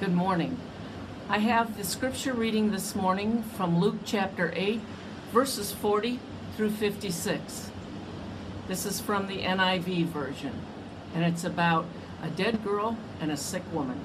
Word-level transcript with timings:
Good 0.00 0.14
morning. 0.14 0.56
I 1.28 1.40
have 1.40 1.76
the 1.76 1.84
scripture 1.84 2.32
reading 2.32 2.70
this 2.70 2.94
morning 2.94 3.42
from 3.42 3.78
Luke 3.78 3.98
chapter 4.06 4.50
8, 4.56 4.80
verses 5.30 5.72
40 5.72 6.18
through 6.56 6.70
56. 6.70 7.70
This 8.66 8.86
is 8.86 8.98
from 8.98 9.26
the 9.26 9.42
NIV 9.42 10.06
version, 10.06 10.58
and 11.14 11.22
it's 11.22 11.44
about 11.44 11.84
a 12.22 12.30
dead 12.30 12.64
girl 12.64 12.96
and 13.20 13.30
a 13.30 13.36
sick 13.36 13.62
woman. 13.74 14.00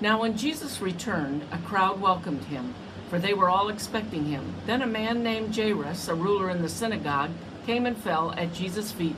Now, 0.00 0.20
when 0.20 0.36
Jesus 0.36 0.80
returned, 0.80 1.42
a 1.50 1.58
crowd 1.58 2.00
welcomed 2.00 2.44
him, 2.44 2.72
for 3.10 3.18
they 3.18 3.34
were 3.34 3.50
all 3.50 3.70
expecting 3.70 4.26
him. 4.26 4.54
Then 4.64 4.80
a 4.80 4.86
man 4.86 5.24
named 5.24 5.56
Jairus, 5.56 6.06
a 6.06 6.14
ruler 6.14 6.50
in 6.50 6.62
the 6.62 6.68
synagogue, 6.68 7.32
came 7.66 7.84
and 7.84 7.96
fell 7.96 8.30
at 8.36 8.54
Jesus' 8.54 8.92
feet, 8.92 9.16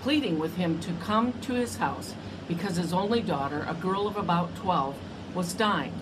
pleading 0.00 0.38
with 0.38 0.56
him 0.56 0.80
to 0.80 0.92
come 0.94 1.38
to 1.42 1.52
his 1.52 1.76
house, 1.76 2.14
because 2.48 2.76
his 2.76 2.94
only 2.94 3.20
daughter, 3.20 3.66
a 3.68 3.74
girl 3.74 4.06
of 4.06 4.16
about 4.16 4.56
twelve, 4.56 4.96
was 5.38 5.52
dying. 5.54 5.92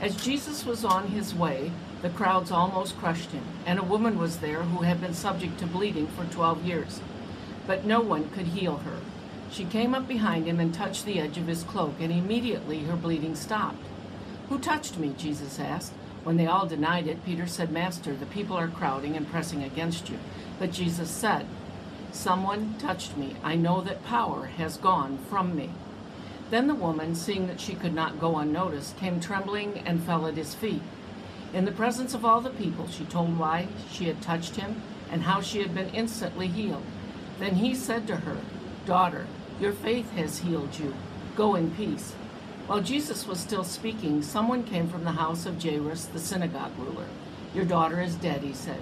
As 0.00 0.24
Jesus 0.24 0.64
was 0.64 0.86
on 0.86 1.08
his 1.08 1.34
way, 1.34 1.70
the 2.00 2.08
crowds 2.08 2.50
almost 2.50 2.96
crushed 2.96 3.30
him, 3.30 3.44
and 3.66 3.78
a 3.78 3.82
woman 3.82 4.18
was 4.18 4.38
there 4.38 4.62
who 4.62 4.84
had 4.84 5.02
been 5.02 5.12
subject 5.12 5.58
to 5.58 5.66
bleeding 5.66 6.06
for 6.06 6.24
twelve 6.24 6.64
years. 6.64 7.02
But 7.66 7.84
no 7.84 8.00
one 8.00 8.30
could 8.30 8.46
heal 8.46 8.78
her. 8.78 9.00
She 9.50 9.66
came 9.66 9.94
up 9.94 10.08
behind 10.08 10.46
him 10.46 10.58
and 10.58 10.72
touched 10.72 11.04
the 11.04 11.20
edge 11.20 11.36
of 11.36 11.46
his 11.46 11.62
cloak, 11.62 11.96
and 12.00 12.10
immediately 12.10 12.78
her 12.84 12.96
bleeding 12.96 13.36
stopped. 13.36 13.84
Who 14.48 14.58
touched 14.58 14.96
me? 14.96 15.14
Jesus 15.18 15.60
asked. 15.60 15.92
When 16.24 16.38
they 16.38 16.46
all 16.46 16.64
denied 16.64 17.06
it, 17.06 17.22
Peter 17.26 17.46
said, 17.46 17.70
Master, 17.70 18.14
the 18.14 18.24
people 18.24 18.56
are 18.56 18.68
crowding 18.68 19.14
and 19.14 19.28
pressing 19.30 19.62
against 19.62 20.08
you. 20.08 20.16
But 20.58 20.72
Jesus 20.72 21.10
said, 21.10 21.44
Someone 22.12 22.76
touched 22.78 23.18
me. 23.18 23.36
I 23.44 23.56
know 23.56 23.82
that 23.82 24.06
power 24.06 24.46
has 24.46 24.78
gone 24.78 25.18
from 25.28 25.54
me. 25.54 25.68
Then 26.50 26.66
the 26.66 26.74
woman, 26.74 27.14
seeing 27.14 27.46
that 27.46 27.60
she 27.60 27.74
could 27.74 27.94
not 27.94 28.20
go 28.20 28.38
unnoticed, 28.38 28.96
came 28.98 29.20
trembling 29.20 29.78
and 29.86 30.02
fell 30.02 30.26
at 30.26 30.36
his 30.36 30.54
feet. 30.54 30.82
In 31.54 31.64
the 31.64 31.72
presence 31.72 32.12
of 32.12 32.24
all 32.24 32.40
the 32.40 32.50
people, 32.50 32.88
she 32.88 33.04
told 33.04 33.38
why 33.38 33.68
she 33.90 34.06
had 34.06 34.20
touched 34.20 34.56
him 34.56 34.82
and 35.10 35.22
how 35.22 35.40
she 35.40 35.60
had 35.60 35.74
been 35.74 35.88
instantly 35.90 36.48
healed. 36.48 36.82
Then 37.38 37.56
he 37.56 37.74
said 37.74 38.06
to 38.08 38.16
her, 38.16 38.38
Daughter, 38.84 39.26
your 39.60 39.72
faith 39.72 40.10
has 40.12 40.38
healed 40.38 40.78
you. 40.78 40.94
Go 41.36 41.54
in 41.54 41.70
peace. 41.72 42.12
While 42.66 42.80
Jesus 42.80 43.26
was 43.26 43.40
still 43.40 43.64
speaking, 43.64 44.22
someone 44.22 44.64
came 44.64 44.88
from 44.88 45.04
the 45.04 45.12
house 45.12 45.46
of 45.46 45.62
Jairus, 45.62 46.04
the 46.06 46.20
synagogue 46.20 46.72
ruler. 46.78 47.06
Your 47.54 47.64
daughter 47.64 48.00
is 48.00 48.14
dead, 48.14 48.42
he 48.42 48.52
said. 48.52 48.80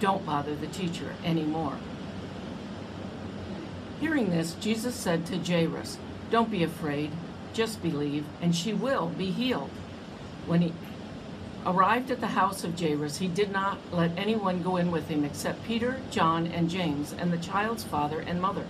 Don't 0.00 0.26
bother 0.26 0.54
the 0.54 0.66
teacher 0.66 1.14
any 1.24 1.44
more. 1.44 1.78
Hearing 4.00 4.30
this, 4.30 4.54
Jesus 4.54 4.94
said 4.94 5.26
to 5.26 5.38
Jairus, 5.38 5.98
Don't 6.30 6.50
be 6.50 6.62
afraid, 6.62 7.10
just 7.52 7.82
believe, 7.82 8.24
and 8.42 8.54
she 8.54 8.72
will 8.72 9.08
be 9.08 9.30
healed. 9.30 9.70
When 10.46 10.60
he 10.60 10.72
arrived 11.64 12.10
at 12.10 12.20
the 12.20 12.28
house 12.28 12.64
of 12.64 12.78
Jairus, 12.78 13.18
he 13.18 13.28
did 13.28 13.50
not 13.50 13.78
let 13.92 14.16
anyone 14.16 14.62
go 14.62 14.76
in 14.76 14.90
with 14.90 15.08
him 15.08 15.24
except 15.24 15.64
Peter, 15.64 16.00
John, 16.10 16.46
and 16.46 16.70
James, 16.70 17.12
and 17.12 17.32
the 17.32 17.38
child's 17.38 17.84
father 17.84 18.20
and 18.20 18.40
mother. 18.40 18.66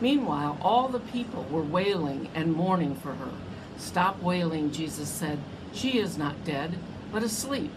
Meanwhile, 0.00 0.58
all 0.62 0.88
the 0.88 1.00
people 1.00 1.44
were 1.50 1.62
wailing 1.62 2.28
and 2.34 2.52
mourning 2.52 2.94
for 2.94 3.14
her. 3.14 3.30
Stop 3.76 4.22
wailing, 4.22 4.72
Jesus 4.72 5.08
said. 5.08 5.38
She 5.72 5.98
is 5.98 6.16
not 6.16 6.44
dead, 6.44 6.78
but 7.12 7.22
asleep. 7.22 7.70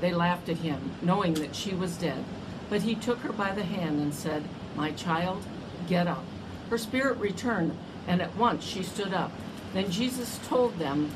They 0.00 0.12
laughed 0.12 0.48
at 0.48 0.58
him, 0.58 0.92
knowing 1.02 1.34
that 1.34 1.54
she 1.54 1.74
was 1.74 1.96
dead. 1.96 2.24
But 2.68 2.82
he 2.82 2.94
took 2.94 3.18
her 3.20 3.32
by 3.32 3.52
the 3.52 3.64
hand 3.64 4.00
and 4.00 4.14
said, 4.14 4.44
My 4.76 4.92
child, 4.92 5.42
get 5.88 6.06
up. 6.06 6.24
Her 6.70 6.78
spirit 6.78 7.18
returned, 7.18 7.76
and 8.06 8.20
at 8.20 8.34
once 8.36 8.64
she 8.64 8.82
stood 8.82 9.12
up. 9.12 9.32
Then 9.72 9.90
Jesus 9.90 10.38
told 10.46 10.78
them 10.78 11.10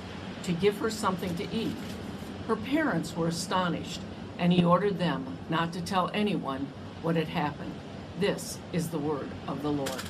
to 0.44 0.52
give 0.52 0.78
her 0.78 0.90
something 0.90 1.34
to 1.36 1.52
eat. 1.54 1.76
Her 2.46 2.56
parents 2.56 3.16
were 3.16 3.28
astonished, 3.28 4.00
and 4.38 4.52
he 4.52 4.64
ordered 4.64 4.98
them 4.98 5.38
not 5.48 5.72
to 5.72 5.80
tell 5.80 6.10
anyone 6.12 6.66
what 7.02 7.16
had 7.16 7.28
happened. 7.28 7.74
This 8.20 8.58
is 8.72 8.88
the 8.88 8.98
word 8.98 9.28
of 9.48 9.62
the 9.62 9.72
Lord. 9.72 10.02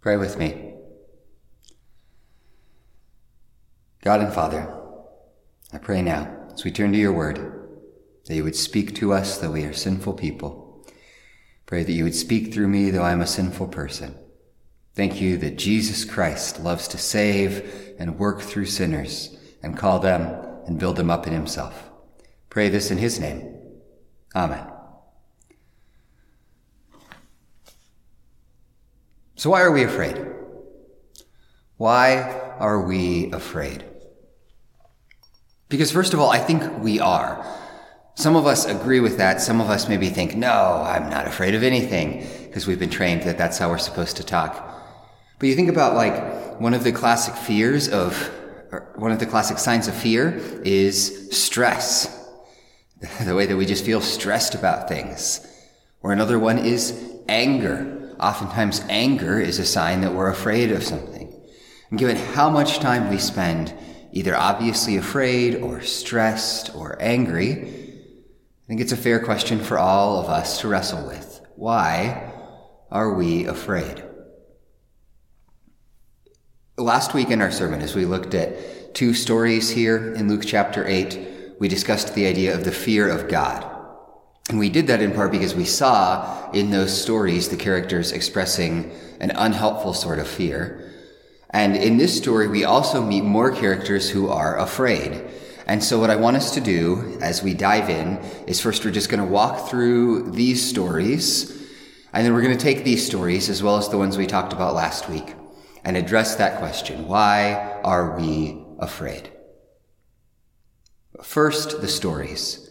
Pray 0.00 0.16
with 0.16 0.38
me. 0.38 0.74
God 4.02 4.20
and 4.20 4.32
Father, 4.32 4.72
I 5.72 5.78
pray 5.78 6.00
now, 6.00 6.46
as 6.52 6.62
we 6.62 6.70
turn 6.70 6.92
to 6.92 6.98
your 6.98 7.12
word, 7.12 7.38
that 8.26 8.34
you 8.34 8.44
would 8.44 8.54
speak 8.54 8.94
to 8.96 9.12
us, 9.12 9.38
though 9.38 9.50
we 9.50 9.64
are 9.64 9.72
sinful 9.72 10.14
people. 10.14 10.86
Pray 11.64 11.82
that 11.82 11.92
you 11.92 12.04
would 12.04 12.14
speak 12.14 12.54
through 12.54 12.68
me, 12.68 12.90
though 12.90 13.02
I 13.02 13.10
am 13.10 13.20
a 13.20 13.26
sinful 13.26 13.68
person. 13.68 14.16
Thank 14.96 15.20
you 15.20 15.36
that 15.38 15.56
Jesus 15.56 16.06
Christ 16.06 16.60
loves 16.60 16.88
to 16.88 16.98
save 16.98 17.94
and 17.98 18.18
work 18.18 18.40
through 18.40 18.64
sinners 18.64 19.36
and 19.62 19.76
call 19.76 19.98
them 19.98 20.22
and 20.66 20.78
build 20.78 20.96
them 20.96 21.10
up 21.10 21.26
in 21.26 21.34
himself. 21.34 21.90
Pray 22.48 22.70
this 22.70 22.90
in 22.90 22.96
his 22.96 23.20
name. 23.20 23.58
Amen. 24.34 24.66
So 29.34 29.50
why 29.50 29.60
are 29.60 29.70
we 29.70 29.82
afraid? 29.82 30.16
Why 31.76 32.22
are 32.58 32.80
we 32.80 33.30
afraid? 33.32 33.84
Because 35.68 35.92
first 35.92 36.14
of 36.14 36.20
all, 36.20 36.30
I 36.30 36.38
think 36.38 36.82
we 36.82 37.00
are. 37.00 37.44
Some 38.14 38.34
of 38.34 38.46
us 38.46 38.64
agree 38.64 39.00
with 39.00 39.18
that. 39.18 39.42
Some 39.42 39.60
of 39.60 39.68
us 39.68 39.90
maybe 39.90 40.08
think, 40.08 40.34
no, 40.34 40.82
I'm 40.86 41.10
not 41.10 41.26
afraid 41.26 41.54
of 41.54 41.62
anything 41.62 42.26
because 42.44 42.66
we've 42.66 42.78
been 42.78 42.88
trained 42.88 43.24
that 43.24 43.36
that's 43.36 43.58
how 43.58 43.68
we're 43.68 43.76
supposed 43.76 44.16
to 44.16 44.24
talk. 44.24 44.72
But 45.38 45.48
you 45.48 45.54
think 45.54 45.68
about 45.68 45.94
like 45.94 46.60
one 46.60 46.74
of 46.74 46.84
the 46.84 46.92
classic 46.92 47.34
fears 47.34 47.88
of, 47.88 48.16
one 48.94 49.12
of 49.12 49.18
the 49.18 49.26
classic 49.26 49.58
signs 49.58 49.88
of 49.88 49.94
fear 49.94 50.36
is 50.64 51.28
stress. 51.30 52.14
The 53.24 53.34
way 53.34 53.44
that 53.46 53.56
we 53.56 53.66
just 53.66 53.84
feel 53.84 54.00
stressed 54.00 54.54
about 54.54 54.88
things. 54.88 55.46
Or 56.02 56.12
another 56.12 56.38
one 56.38 56.58
is 56.58 56.98
anger 57.28 57.96
oftentimes 58.18 58.82
anger 58.88 59.40
is 59.40 59.58
a 59.58 59.66
sign 59.66 60.00
that 60.00 60.14
we're 60.14 60.30
afraid 60.30 60.72
of 60.72 60.82
something. 60.82 61.32
And 61.90 61.98
given 61.98 62.16
how 62.16 62.50
much 62.50 62.78
time 62.78 63.10
we 63.10 63.18
spend 63.18 63.74
either 64.12 64.36
obviously 64.36 64.96
afraid 64.96 65.56
or 65.56 65.82
stressed 65.82 66.74
or 66.74 66.96
angry, 67.00 67.52
I 67.52 68.66
think 68.66 68.80
it's 68.80 68.92
a 68.92 68.96
fair 68.96 69.22
question 69.22 69.60
for 69.60 69.78
all 69.78 70.18
of 70.18 70.28
us 70.28 70.60
to 70.60 70.68
wrestle 70.68 71.06
with. 71.06 71.40
Why 71.54 72.32
are 72.90 73.14
we 73.14 73.46
afraid? 73.46 74.02
Last 76.78 77.14
week 77.14 77.30
in 77.30 77.40
our 77.40 77.50
sermon, 77.50 77.80
as 77.80 77.94
we 77.94 78.04
looked 78.04 78.34
at 78.34 78.94
two 78.94 79.14
stories 79.14 79.70
here 79.70 80.12
in 80.12 80.28
Luke 80.28 80.42
chapter 80.44 80.86
8, 80.86 81.54
we 81.58 81.68
discussed 81.68 82.14
the 82.14 82.26
idea 82.26 82.54
of 82.54 82.64
the 82.64 82.70
fear 82.70 83.08
of 83.08 83.30
God. 83.30 83.64
And 84.50 84.58
we 84.58 84.68
did 84.68 84.88
that 84.88 85.00
in 85.00 85.12
part 85.12 85.32
because 85.32 85.54
we 85.54 85.64
saw 85.64 86.50
in 86.50 86.68
those 86.68 86.92
stories 86.92 87.48
the 87.48 87.56
characters 87.56 88.12
expressing 88.12 88.92
an 89.20 89.30
unhelpful 89.30 89.94
sort 89.94 90.18
of 90.18 90.28
fear. 90.28 90.92
And 91.48 91.76
in 91.76 91.96
this 91.96 92.14
story, 92.14 92.46
we 92.46 92.64
also 92.64 93.02
meet 93.02 93.24
more 93.24 93.50
characters 93.52 94.10
who 94.10 94.28
are 94.28 94.58
afraid. 94.58 95.24
And 95.66 95.82
so 95.82 95.98
what 95.98 96.10
I 96.10 96.16
want 96.16 96.36
us 96.36 96.52
to 96.56 96.60
do 96.60 97.16
as 97.22 97.42
we 97.42 97.54
dive 97.54 97.88
in 97.88 98.18
is 98.46 98.60
first 98.60 98.84
we're 98.84 98.90
just 98.90 99.08
going 99.08 99.24
to 99.24 99.32
walk 99.32 99.70
through 99.70 100.30
these 100.32 100.62
stories. 100.62 101.52
And 102.12 102.26
then 102.26 102.34
we're 102.34 102.42
going 102.42 102.58
to 102.58 102.62
take 102.62 102.84
these 102.84 103.06
stories 103.06 103.48
as 103.48 103.62
well 103.62 103.78
as 103.78 103.88
the 103.88 103.96
ones 103.96 104.18
we 104.18 104.26
talked 104.26 104.52
about 104.52 104.74
last 104.74 105.08
week 105.08 105.32
and 105.86 105.96
address 105.96 106.34
that 106.34 106.58
question. 106.58 107.06
Why 107.06 107.80
are 107.84 108.18
we 108.18 108.58
afraid? 108.80 109.30
First, 111.22 111.80
the 111.80 111.86
stories. 111.88 112.68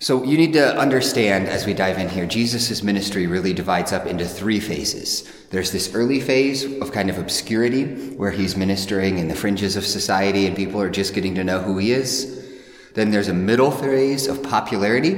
So 0.00 0.24
you 0.24 0.36
need 0.36 0.54
to 0.54 0.76
understand 0.76 1.46
as 1.46 1.64
we 1.64 1.74
dive 1.74 1.98
in 1.98 2.08
here, 2.08 2.26
Jesus' 2.26 2.82
ministry 2.82 3.28
really 3.28 3.52
divides 3.52 3.92
up 3.92 4.04
into 4.04 4.26
three 4.26 4.58
phases. 4.58 5.30
There's 5.50 5.70
this 5.70 5.94
early 5.94 6.20
phase 6.20 6.64
of 6.80 6.90
kind 6.90 7.08
of 7.08 7.18
obscurity 7.18 8.16
where 8.16 8.32
he's 8.32 8.56
ministering 8.56 9.18
in 9.18 9.28
the 9.28 9.36
fringes 9.36 9.76
of 9.76 9.86
society 9.86 10.46
and 10.46 10.56
people 10.56 10.80
are 10.80 10.90
just 10.90 11.14
getting 11.14 11.36
to 11.36 11.44
know 11.44 11.60
who 11.60 11.78
he 11.78 11.92
is. 11.92 12.48
Then 12.94 13.12
there's 13.12 13.28
a 13.28 13.34
middle 13.34 13.70
phase 13.70 14.26
of 14.26 14.42
popularity 14.42 15.12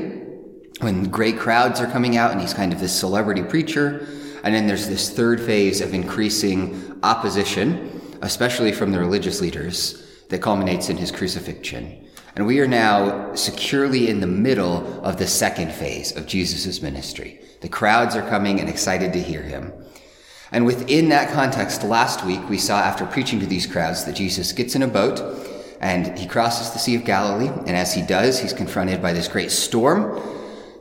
when 0.80 1.04
great 1.04 1.38
crowds 1.38 1.80
are 1.80 1.90
coming 1.90 2.18
out 2.18 2.32
and 2.32 2.42
he's 2.42 2.52
kind 2.52 2.74
of 2.74 2.80
this 2.80 2.92
celebrity 2.92 3.42
preacher. 3.42 4.06
And 4.44 4.54
then 4.54 4.66
there's 4.66 4.88
this 4.88 5.08
third 5.08 5.40
phase 5.40 5.80
of 5.80 5.94
increasing 5.94 6.91
opposition, 7.02 8.00
especially 8.22 8.72
from 8.72 8.92
the 8.92 8.98
religious 8.98 9.40
leaders, 9.40 10.02
that 10.28 10.42
culminates 10.42 10.88
in 10.88 10.96
his 10.96 11.10
crucifixion. 11.10 12.08
And 12.34 12.46
we 12.46 12.60
are 12.60 12.66
now 12.66 13.34
securely 13.34 14.08
in 14.08 14.20
the 14.20 14.26
middle 14.26 15.04
of 15.04 15.18
the 15.18 15.26
second 15.26 15.72
phase 15.72 16.16
of 16.16 16.26
Jesus' 16.26 16.80
ministry. 16.80 17.40
The 17.60 17.68
crowds 17.68 18.16
are 18.16 18.28
coming 18.28 18.58
and 18.58 18.68
excited 18.68 19.12
to 19.12 19.22
hear 19.22 19.42
him. 19.42 19.72
And 20.50 20.64
within 20.64 21.10
that 21.10 21.32
context, 21.32 21.82
last 21.82 22.24
week 22.24 22.48
we 22.48 22.58
saw 22.58 22.78
after 22.78 23.06
preaching 23.06 23.40
to 23.40 23.46
these 23.46 23.66
crowds 23.66 24.04
that 24.04 24.16
Jesus 24.16 24.52
gets 24.52 24.74
in 24.74 24.82
a 24.82 24.88
boat 24.88 25.20
and 25.80 26.16
he 26.18 26.26
crosses 26.26 26.70
the 26.70 26.78
Sea 26.78 26.94
of 26.94 27.04
Galilee. 27.04 27.48
And 27.48 27.70
as 27.70 27.92
he 27.92 28.02
does, 28.02 28.40
he's 28.40 28.52
confronted 28.52 29.02
by 29.02 29.12
this 29.12 29.28
great 29.28 29.50
storm 29.50 30.20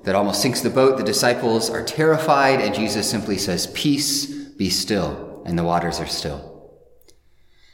that 0.04 0.16
almost 0.16 0.42
sinks 0.42 0.62
the 0.62 0.70
boat. 0.70 0.98
The 0.98 1.04
disciples 1.04 1.70
are 1.70 1.84
terrified 1.84 2.62
and 2.62 2.74
Jesus 2.74 3.10
simply 3.10 3.38
says, 3.38 3.68
peace, 3.68 4.26
be 4.26 4.70
still. 4.70 5.31
And 5.46 5.58
the 5.58 5.64
waters 5.64 6.00
are 6.00 6.08
still. 6.08 6.80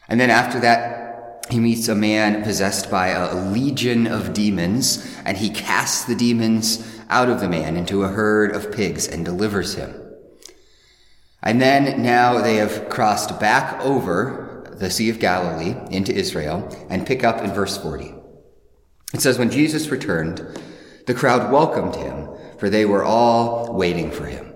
And 0.08 0.20
then 0.20 0.30
after 0.30 0.60
that, 0.62 1.48
he 1.50 1.60
meets 1.60 1.88
a 1.88 1.96
man 1.96 2.44
possessed 2.44 2.92
by 2.92 3.08
a 3.08 3.34
legion 3.34 4.08
of 4.08 4.34
demons, 4.34 5.18
and 5.24 5.38
he 5.38 5.50
casts 5.50 6.06
the 6.06 6.16
demons 6.16 7.00
out 7.10 7.30
of 7.30 7.40
the 7.40 7.48
man 7.48 7.78
into 7.78 8.04
a 8.04 8.10
herd 8.10 8.54
of 8.54 8.72
pigs 8.72 9.08
and 9.08 9.24
delivers 9.24 9.76
him. 9.76 9.94
And 11.42 11.62
then 11.62 12.02
now 12.02 12.42
they 12.42 12.56
have 12.56 12.90
crossed 12.90 13.40
back 13.40 13.80
over 13.82 14.76
the 14.78 14.90
Sea 14.90 15.10
of 15.10 15.20
Galilee 15.20 15.76
into 15.90 16.14
Israel 16.14 16.68
and 16.90 17.08
pick 17.08 17.24
up 17.24 17.42
in 17.42 17.52
verse 17.52 17.78
40. 17.78 18.14
It 19.14 19.22
says, 19.22 19.40
When 19.40 19.50
Jesus 19.50 19.90
returned, 19.90 20.46
the 21.06 21.14
crowd 21.14 21.52
welcomed 21.52 21.96
him, 21.96 22.28
for 22.60 22.70
they 22.70 22.86
were 22.86 23.04
all 23.04 23.74
waiting 23.74 24.12
for 24.12 24.26
him. 24.26 24.47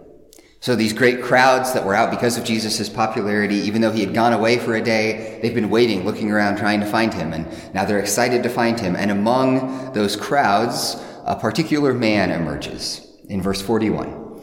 So 0.62 0.76
these 0.76 0.94
great 0.94 1.24
crowds 1.24 1.74
that 1.74 1.88
were 1.88 1.96
out 1.96 2.12
because 2.12 2.38
of 2.38 2.44
Jesus' 2.44 2.88
popularity, 2.88 3.56
even 3.56 3.82
though 3.82 3.92
he 3.92 4.02
had 4.02 4.14
gone 4.14 4.32
away 4.32 4.60
for 4.60 4.76
a 4.76 4.82
day, 4.82 5.40
they've 5.42 5.56
been 5.56 5.72
waiting, 5.72 6.06
looking 6.06 6.30
around, 6.30 6.58
trying 6.58 6.82
to 6.82 6.86
find 6.86 7.12
him. 7.12 7.34
And 7.34 7.48
now 7.74 7.84
they're 7.84 7.98
excited 7.98 8.44
to 8.44 8.50
find 8.50 8.80
him. 8.80 8.96
And 8.96 9.10
among 9.10 9.92
those 9.94 10.16
crowds, 10.16 11.04
a 11.26 11.36
particular 11.36 11.96
man 11.96 12.30
emerges. 12.30 13.08
In 13.28 13.42
verse 13.42 13.60
41, 13.60 14.40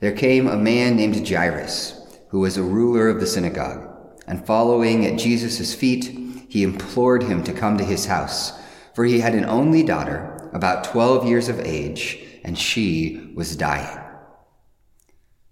there 0.00 0.12
came 0.12 0.46
a 0.46 0.56
man 0.56 0.96
named 0.96 1.28
Jairus, 1.28 2.00
who 2.28 2.40
was 2.40 2.56
a 2.56 2.62
ruler 2.62 3.10
of 3.10 3.20
the 3.20 3.26
synagogue. 3.26 3.94
And 4.26 4.46
following 4.46 5.04
at 5.04 5.18
Jesus' 5.18 5.74
feet, 5.74 6.04
he 6.48 6.62
implored 6.62 7.24
him 7.24 7.44
to 7.44 7.52
come 7.52 7.76
to 7.76 7.84
his 7.84 8.06
house, 8.06 8.58
for 8.94 9.04
he 9.04 9.20
had 9.20 9.34
an 9.34 9.44
only 9.44 9.82
daughter, 9.82 10.48
about 10.54 10.84
12 10.84 11.26
years 11.26 11.50
of 11.50 11.60
age, 11.60 12.24
and 12.42 12.58
she 12.58 13.32
was 13.34 13.54
dying. 13.54 14.07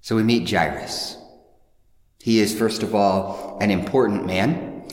So 0.07 0.15
we 0.15 0.23
meet 0.23 0.49
Jairus. 0.49 1.17
He 2.21 2.39
is, 2.39 2.57
first 2.57 2.85
of 2.85 2.95
all, 2.95 3.59
an 3.61 3.73
important 3.73 4.25
man. 4.25 4.85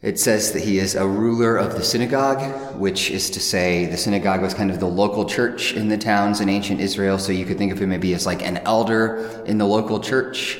It 0.00 0.18
says 0.18 0.52
that 0.52 0.62
he 0.62 0.78
is 0.78 0.94
a 0.94 1.06
ruler 1.06 1.58
of 1.58 1.74
the 1.74 1.84
synagogue, 1.84 2.74
which 2.76 3.10
is 3.10 3.28
to 3.28 3.40
say 3.40 3.84
the 3.84 3.98
synagogue 3.98 4.40
was 4.40 4.54
kind 4.54 4.70
of 4.70 4.80
the 4.80 4.86
local 4.86 5.26
church 5.26 5.74
in 5.74 5.88
the 5.88 5.98
towns 5.98 6.40
in 6.40 6.48
ancient 6.48 6.80
Israel. 6.80 7.18
So 7.18 7.30
you 7.30 7.44
could 7.44 7.58
think 7.58 7.72
of 7.72 7.82
him 7.82 7.90
maybe 7.90 8.14
as 8.14 8.24
like 8.24 8.42
an 8.42 8.56
elder 8.64 9.44
in 9.44 9.58
the 9.58 9.66
local 9.66 10.00
church 10.00 10.58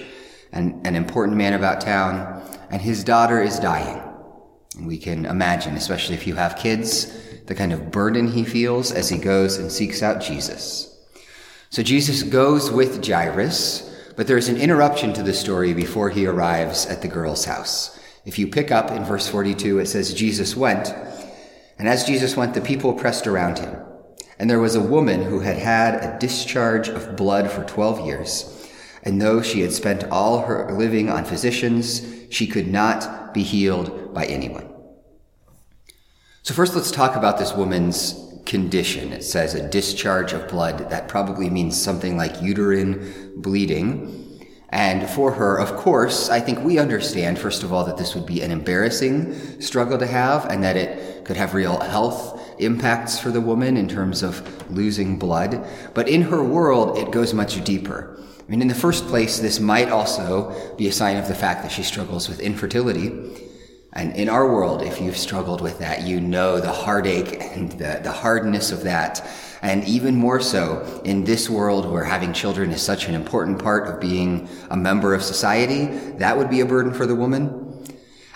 and 0.53 0.87
an 0.87 0.95
important 0.95 1.39
man 1.39 1.55
about 1.55 1.81
town. 1.81 2.43
And 2.71 2.83
his 2.83 3.03
daughter 3.03 3.41
is 3.41 3.59
dying. 3.59 4.03
And 4.77 4.87
we 4.87 4.99
can 4.99 5.25
imagine, 5.25 5.77
especially 5.77 6.15
if 6.15 6.27
you 6.27 6.35
have 6.35 6.57
kids, 6.57 7.11
the 7.47 7.55
kind 7.55 7.73
of 7.73 7.91
burden 7.91 8.33
he 8.33 8.45
feels 8.45 8.93
as 8.93 9.09
he 9.09 9.17
goes 9.17 9.57
and 9.57 9.73
seeks 9.73 10.03
out 10.03 10.21
Jesus. 10.21 10.92
So 11.73 11.83
Jesus 11.83 12.23
goes 12.23 12.71
with 12.71 13.03
Jairus, 13.03 13.91
but 14.15 14.27
there's 14.27 14.51
an 14.51 14.59
interruption 14.59 15.15
to 15.15 15.23
the 15.23 15.33
story 15.33 15.73
before 15.73 16.11
he 16.11 16.27
arrives 16.27 16.85
at 16.85 17.01
the 17.01 17.09
girl's 17.09 17.47
house. 17.47 17.99
If 18.27 18.39
you 18.39 18.47
pick 18.47 18.71
up 18.71 18.91
in 18.91 19.07
verse 19.07 19.27
42, 19.27 19.79
it 19.79 19.87
says, 19.87 20.13
Jesus 20.13 20.55
went, 20.55 20.95
and 21.79 21.89
as 21.89 22.05
Jesus 22.05 22.37
went, 22.37 22.53
the 22.53 22.61
people 22.61 22.93
pressed 22.93 23.27
around 23.27 23.59
him. 23.59 23.75
And 24.39 24.51
there 24.51 24.61
was 24.61 24.75
a 24.75 24.83
woman 24.83 25.23
who 25.23 25.41
had 25.41 25.57
had 25.57 25.95
a 25.95 26.19
discharge 26.19 26.91
of 26.91 27.17
blood 27.17 27.51
for 27.51 27.65
12 27.65 28.05
years. 28.05 28.71
And 29.03 29.23
though 29.23 29.41
she 29.41 29.63
had 29.63 29.73
spent 29.73 30.05
all 30.11 30.43
her 30.43 30.71
living 30.73 31.09
on 31.09 31.25
physicians, 31.25 32.07
she 32.29 32.47
could 32.47 32.69
not 32.69 33.33
be 33.33 33.45
healed 33.45 34.13
by 34.13 34.27
anyone. 34.27 34.71
So 36.43 36.53
first 36.53 36.75
let's 36.75 36.91
talk 36.91 37.17
about 37.17 37.39
this 37.39 37.55
woman's 37.55 38.32
condition. 38.47 39.13
It 39.13 39.25
says 39.25 39.55
a 39.55 39.69
discharge 39.69 40.33
of 40.33 40.49
blood. 40.49 40.91
That 40.91 41.09
probably 41.09 41.49
means 41.51 41.81
something 41.81 42.17
like 42.17 42.43
uterine 42.43 43.33
bleeding. 43.37 44.19
And 44.71 45.09
for 45.09 45.33
her, 45.33 45.59
of 45.59 45.77
course, 45.77 46.31
I 46.31 46.41
think 46.41 46.61
we 46.61 46.79
understand, 46.79 47.39
first 47.39 47.63
of 47.63 47.73
all, 47.73 47.85
that 47.85 47.99
this 47.99 48.15
would 48.15 48.25
be 48.25 48.41
an 48.41 48.51
embarrassing 48.51 49.61
struggle 49.61 49.99
to 49.99 50.07
have 50.07 50.47
and 50.47 50.65
that 50.65 50.77
it 50.77 51.27
could 51.27 51.37
have 51.37 51.53
real 51.53 51.79
health 51.79 52.41
impacts 52.59 53.19
for 53.19 53.31
the 53.31 53.41
woman 53.41 53.77
in 53.77 53.87
terms 53.89 54.23
of 54.23 54.71
losing 54.71 55.19
blood. 55.19 55.67
But 55.93 56.09
in 56.09 56.23
her 56.23 56.43
world, 56.43 56.97
it 56.97 57.11
goes 57.11 57.35
much 57.35 57.63
deeper. 57.65 58.19
I 58.41 58.51
mean, 58.51 58.63
in 58.63 58.69
the 58.69 58.75
first 58.75 59.07
place, 59.07 59.39
this 59.39 59.61
might 59.61 59.91
also 59.91 60.75
be 60.77 60.89
a 60.89 60.93
sign 60.93 61.19
of 61.19 61.29
the 61.29 61.35
fact 61.35 61.63
that 61.63 61.73
she 61.73 61.83
struggles 61.83 62.29
with 62.29 62.41
infertility. 62.41 63.09
And 63.95 64.17
in 64.17 64.31
our 64.31 64.51
world, 64.51 64.83
if 64.83 65.01
you've 65.01 65.19
struggled 65.19 65.61
with 65.61 65.79
that, 65.81 66.03
you 66.03 66.21
know 66.21 66.61
the 66.61 66.73
heartache 66.73 67.43
and 67.43 67.71
the, 67.73 68.01
the 68.03 68.13
hardness 68.13 68.73
of 68.73 68.85
that. 68.85 69.29
And 69.61 69.85
even 69.85 70.17
more 70.17 70.41
so 70.41 71.03
in 71.05 71.25
this 71.25 71.51
world 71.51 71.91
where 71.91 72.05
having 72.05 72.33
children 72.33 72.71
is 72.71 72.81
such 72.81 73.07
an 73.07 73.15
important 73.15 73.63
part 73.63 73.87
of 73.87 74.01
being 74.01 74.49
a 74.71 74.77
member 74.77 75.15
of 75.15 75.23
society, 75.23 75.87
that 76.17 76.37
would 76.37 76.49
be 76.49 76.61
a 76.61 76.67
burden 76.67 76.95
for 76.95 77.07
the 77.07 77.15
woman. 77.15 77.87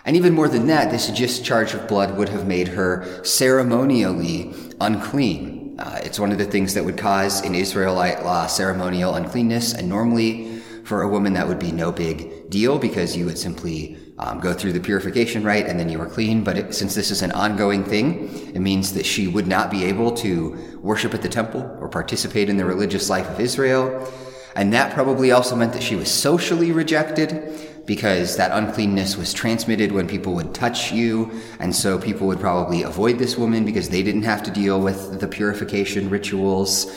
And 0.04 0.14
even 0.14 0.34
more 0.34 0.46
than 0.46 0.66
that, 0.68 0.90
this 0.90 1.08
discharge 1.08 1.72
of 1.74 1.88
blood 1.88 2.16
would 2.16 2.28
have 2.28 2.46
made 2.46 2.68
her 2.68 3.24
ceremonially 3.24 4.54
unclean. 4.80 5.76
Uh, 5.78 6.00
it's 6.04 6.20
one 6.20 6.32
of 6.32 6.38
the 6.38 6.44
things 6.44 6.74
that 6.74 6.84
would 6.84 6.98
cause 6.98 7.42
in 7.44 7.54
Israelite 7.54 8.24
law 8.24 8.46
ceremonial 8.46 9.14
uncleanness. 9.14 9.72
And 9.72 9.88
normally 9.88 10.60
for 10.84 11.02
a 11.02 11.08
woman, 11.08 11.32
that 11.32 11.48
would 11.48 11.58
be 11.58 11.72
no 11.72 11.90
big 11.90 12.50
deal 12.50 12.78
because 12.78 13.16
you 13.16 13.24
would 13.24 13.38
simply 13.38 13.98
um, 14.18 14.40
go 14.40 14.52
through 14.52 14.72
the 14.72 14.80
purification 14.80 15.44
rite 15.44 15.66
and 15.66 15.78
then 15.78 15.88
you 15.88 16.00
are 16.00 16.06
clean. 16.06 16.42
But 16.42 16.58
it, 16.58 16.74
since 16.74 16.94
this 16.94 17.10
is 17.10 17.22
an 17.22 17.32
ongoing 17.32 17.84
thing, 17.84 18.28
it 18.54 18.60
means 18.60 18.94
that 18.94 19.04
she 19.04 19.28
would 19.28 19.46
not 19.46 19.70
be 19.70 19.84
able 19.84 20.12
to 20.16 20.78
worship 20.80 21.14
at 21.14 21.22
the 21.22 21.28
temple 21.28 21.76
or 21.80 21.88
participate 21.88 22.48
in 22.48 22.56
the 22.56 22.64
religious 22.64 23.10
life 23.10 23.28
of 23.28 23.40
Israel. 23.40 24.10
And 24.54 24.72
that 24.72 24.94
probably 24.94 25.32
also 25.32 25.54
meant 25.54 25.74
that 25.74 25.82
she 25.82 25.96
was 25.96 26.10
socially 26.10 26.72
rejected 26.72 27.84
because 27.84 28.36
that 28.36 28.50
uncleanness 28.52 29.16
was 29.16 29.32
transmitted 29.32 29.92
when 29.92 30.08
people 30.08 30.34
would 30.34 30.54
touch 30.54 30.90
you. 30.92 31.30
And 31.60 31.74
so 31.74 31.98
people 31.98 32.26
would 32.26 32.40
probably 32.40 32.82
avoid 32.82 33.18
this 33.18 33.36
woman 33.36 33.64
because 33.64 33.90
they 33.90 34.02
didn't 34.02 34.22
have 34.22 34.42
to 34.44 34.50
deal 34.50 34.80
with 34.80 35.20
the 35.20 35.28
purification 35.28 36.08
rituals. 36.08 36.90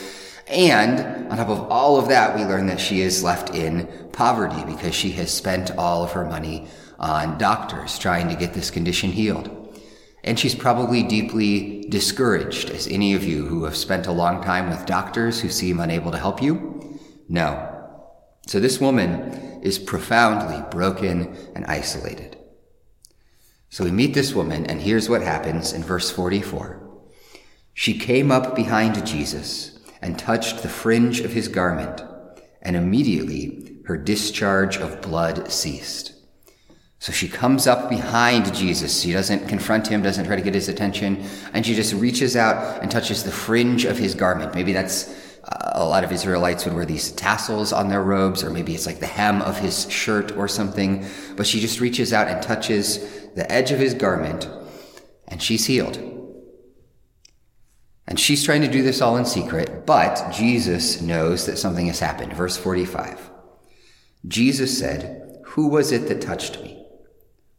And 0.48 1.30
on 1.30 1.38
top 1.38 1.50
of 1.50 1.70
all 1.70 1.98
of 1.98 2.08
that, 2.08 2.36
we 2.36 2.44
learn 2.44 2.66
that 2.68 2.80
she 2.80 3.02
is 3.02 3.24
left 3.24 3.54
in 3.54 3.88
poverty 4.14 4.64
because 4.66 4.96
she 4.96 5.12
has 5.12 5.32
spent 5.32 5.72
all 5.78 6.04
of 6.04 6.14
her 6.14 6.26
money 6.26 6.68
Uh, 7.00 7.24
on 7.26 7.38
doctors 7.38 7.98
trying 7.98 8.28
to 8.28 8.36
get 8.36 8.54
this 8.54 8.70
condition 8.70 9.14
healed. 9.14 9.50
And 10.22 10.38
she's 10.38 10.54
probably 10.54 11.02
deeply 11.02 11.86
discouraged, 11.88 12.70
as 12.70 12.88
any 12.88 13.14
of 13.14 13.24
you 13.24 13.46
who 13.46 13.64
have 13.64 13.78
spent 13.78 14.06
a 14.06 14.12
long 14.12 14.44
time 14.44 14.70
with 14.70 14.86
doctors 14.86 15.40
who 15.40 15.50
seem 15.50 15.80
unable 15.80 16.12
to 16.12 16.18
help 16.18 16.42
you 16.42 17.00
know. 17.30 17.66
So 18.48 18.60
this 18.60 18.82
woman 18.82 19.62
is 19.64 19.80
profoundly 19.80 20.62
broken 20.72 21.38
and 21.56 21.66
isolated. 21.68 22.38
So 23.70 23.86
we 23.86 23.92
meet 23.92 24.14
this 24.14 24.34
woman, 24.34 24.66
and 24.66 24.82
here's 24.82 25.08
what 25.08 25.22
happens 25.22 25.72
in 25.72 25.84
verse 25.84 26.12
44. 26.12 26.86
She 27.74 27.98
came 27.98 28.30
up 28.30 28.58
behind 28.58 29.06
Jesus 29.06 29.80
and 30.02 30.20
touched 30.20 30.64
the 30.64 30.70
fringe 30.70 31.22
of 31.22 31.32
his 31.32 31.48
garment, 31.48 32.02
and 32.62 32.76
immediately 32.76 33.78
her 33.86 33.96
discharge 33.96 34.76
of 34.76 35.02
blood 35.02 35.50
ceased. 35.50 36.19
So 37.00 37.14
she 37.14 37.30
comes 37.30 37.66
up 37.66 37.90
behind 37.90 38.54
Jesus. 38.54 39.02
She 39.02 39.14
doesn't 39.14 39.48
confront 39.48 39.88
him, 39.88 40.02
doesn't 40.02 40.26
try 40.26 40.36
to 40.36 40.42
get 40.42 40.54
his 40.54 40.68
attention, 40.68 41.24
and 41.54 41.66
she 41.66 41.74
just 41.74 41.94
reaches 41.94 42.36
out 42.36 42.82
and 42.82 42.92
touches 42.92 43.24
the 43.24 43.32
fringe 43.32 43.86
of 43.86 43.98
his 43.98 44.14
garment. 44.14 44.54
Maybe 44.54 44.74
that's 44.74 45.08
uh, 45.46 45.72
a 45.76 45.86
lot 45.86 46.04
of 46.04 46.12
Israelites 46.12 46.66
would 46.66 46.74
wear 46.74 46.86
these 46.86 47.12
tassels 47.14 47.72
on 47.72 47.88
their 47.88 48.04
robes, 48.04 48.44
or 48.44 48.50
maybe 48.50 48.76
it's 48.76 48.86
like 48.86 49.00
the 49.00 49.06
hem 49.08 49.42
of 49.42 49.58
his 49.58 49.90
shirt 49.90 50.36
or 50.36 50.50
something. 50.50 51.06
But 51.38 51.48
she 51.48 51.62
just 51.62 51.80
reaches 51.80 52.12
out 52.12 52.28
and 52.28 52.44
touches 52.44 53.00
the 53.34 53.50
edge 53.50 53.72
of 53.72 53.80
his 53.80 53.94
garment, 53.94 54.50
and 55.30 55.42
she's 55.42 55.66
healed. 55.68 55.98
And 58.08 58.20
she's 58.20 58.44
trying 58.44 58.64
to 58.64 58.68
do 58.68 58.84
this 58.84 59.02
all 59.02 59.16
in 59.16 59.24
secret, 59.24 59.86
but 59.86 60.32
Jesus 60.32 61.00
knows 61.00 61.46
that 61.46 61.58
something 61.58 61.88
has 61.88 62.00
happened. 62.00 62.34
Verse 62.34 62.58
45. 62.58 63.30
Jesus 64.28 64.78
said, 64.78 65.40
Who 65.46 65.70
was 65.70 65.94
it 65.94 66.10
that 66.10 66.20
touched 66.20 66.62
me? 66.62 66.79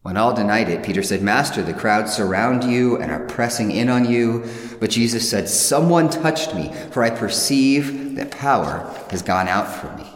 When 0.02 0.16
all 0.16 0.34
denied 0.34 0.70
it, 0.70 0.82
Peter 0.82 1.02
said, 1.02 1.20
Master, 1.20 1.62
the 1.62 1.74
crowds 1.74 2.14
surround 2.14 2.64
you 2.64 2.96
and 2.96 3.10
are 3.10 3.26
pressing 3.26 3.70
in 3.70 3.90
on 3.90 4.10
you. 4.10 4.48
But 4.80 4.88
Jesus 4.88 5.28
said, 5.28 5.46
Someone 5.46 6.08
touched 6.08 6.54
me, 6.54 6.72
for 6.90 7.02
I 7.02 7.10
perceive 7.10 8.16
that 8.16 8.30
power 8.30 8.90
has 9.10 9.20
gone 9.20 9.46
out 9.46 9.68
from 9.68 9.98
me. 9.98 10.10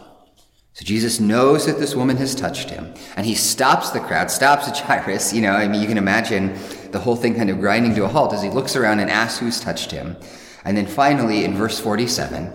So 0.73 0.83
Jesus 0.83 1.19
knows 1.19 1.67
that 1.67 1.79
this 1.79 1.95
woman 1.95 2.17
has 2.17 2.33
touched 2.33 2.71
him, 2.71 2.95
and 3.15 3.27
he 3.27 3.35
stops 3.35 3.91
the 3.91 3.99
crowd, 3.99 4.31
stops 4.31 4.67
Jairus. 4.79 5.33
You 5.33 5.43
know, 5.43 5.51
I 5.51 5.67
mean, 5.67 5.81
you 5.81 5.87
can 5.87 5.99
imagine 5.99 6.57
the 6.91 6.99
whole 6.99 7.15
thing 7.15 7.35
kind 7.35 7.51
of 7.51 7.59
grinding 7.59 7.93
to 7.95 8.05
a 8.05 8.09
halt 8.09 8.33
as 8.33 8.41
he 8.41 8.49
looks 8.49 8.75
around 8.75 8.99
and 8.99 9.09
asks 9.09 9.39
who's 9.39 9.59
touched 9.59 9.91
him. 9.91 10.17
And 10.65 10.75
then 10.75 10.87
finally, 10.87 11.45
in 11.45 11.53
verse 11.53 11.79
47, 11.79 12.51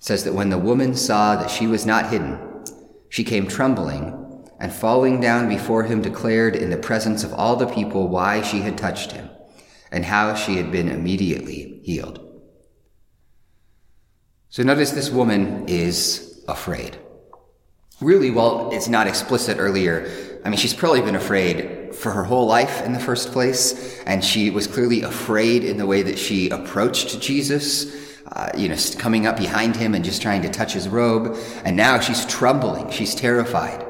says 0.00 0.24
that 0.24 0.34
when 0.34 0.50
the 0.50 0.58
woman 0.58 0.96
saw 0.96 1.36
that 1.36 1.48
she 1.48 1.68
was 1.68 1.86
not 1.86 2.10
hidden, 2.10 2.40
she 3.08 3.22
came 3.22 3.46
trembling 3.46 4.19
and 4.60 4.72
falling 4.72 5.20
down 5.20 5.48
before 5.48 5.84
him 5.84 6.02
declared 6.02 6.54
in 6.54 6.70
the 6.70 6.76
presence 6.76 7.24
of 7.24 7.32
all 7.32 7.56
the 7.56 7.66
people 7.66 8.08
why 8.08 8.42
she 8.42 8.60
had 8.60 8.76
touched 8.76 9.12
him 9.12 9.28
and 9.90 10.04
how 10.04 10.34
she 10.34 10.56
had 10.56 10.70
been 10.70 10.88
immediately 10.88 11.80
healed. 11.82 12.26
So 14.50 14.62
notice 14.62 14.90
this 14.90 15.10
woman 15.10 15.66
is 15.66 16.44
afraid. 16.46 16.98
Really, 18.00 18.30
well, 18.30 18.70
it's 18.72 18.88
not 18.88 19.06
explicit 19.06 19.58
earlier. 19.58 20.10
I 20.44 20.48
mean, 20.48 20.58
she's 20.58 20.74
probably 20.74 21.02
been 21.02 21.16
afraid 21.16 21.94
for 21.94 22.12
her 22.12 22.24
whole 22.24 22.46
life 22.46 22.82
in 22.82 22.92
the 22.92 23.00
first 23.00 23.32
place, 23.32 24.00
and 24.04 24.24
she 24.24 24.50
was 24.50 24.66
clearly 24.66 25.02
afraid 25.02 25.64
in 25.64 25.76
the 25.76 25.86
way 25.86 26.02
that 26.02 26.18
she 26.18 26.50
approached 26.50 27.20
Jesus. 27.20 27.98
Uh, 28.26 28.48
you 28.56 28.68
know, 28.68 28.76
coming 28.96 29.26
up 29.26 29.36
behind 29.36 29.74
him 29.74 29.92
and 29.92 30.04
just 30.04 30.22
trying 30.22 30.40
to 30.40 30.48
touch 30.48 30.72
his 30.72 30.88
robe. 30.88 31.36
And 31.64 31.76
now 31.76 31.98
she's 31.98 32.24
trembling. 32.26 32.88
She's 32.90 33.12
terrified. 33.12 33.84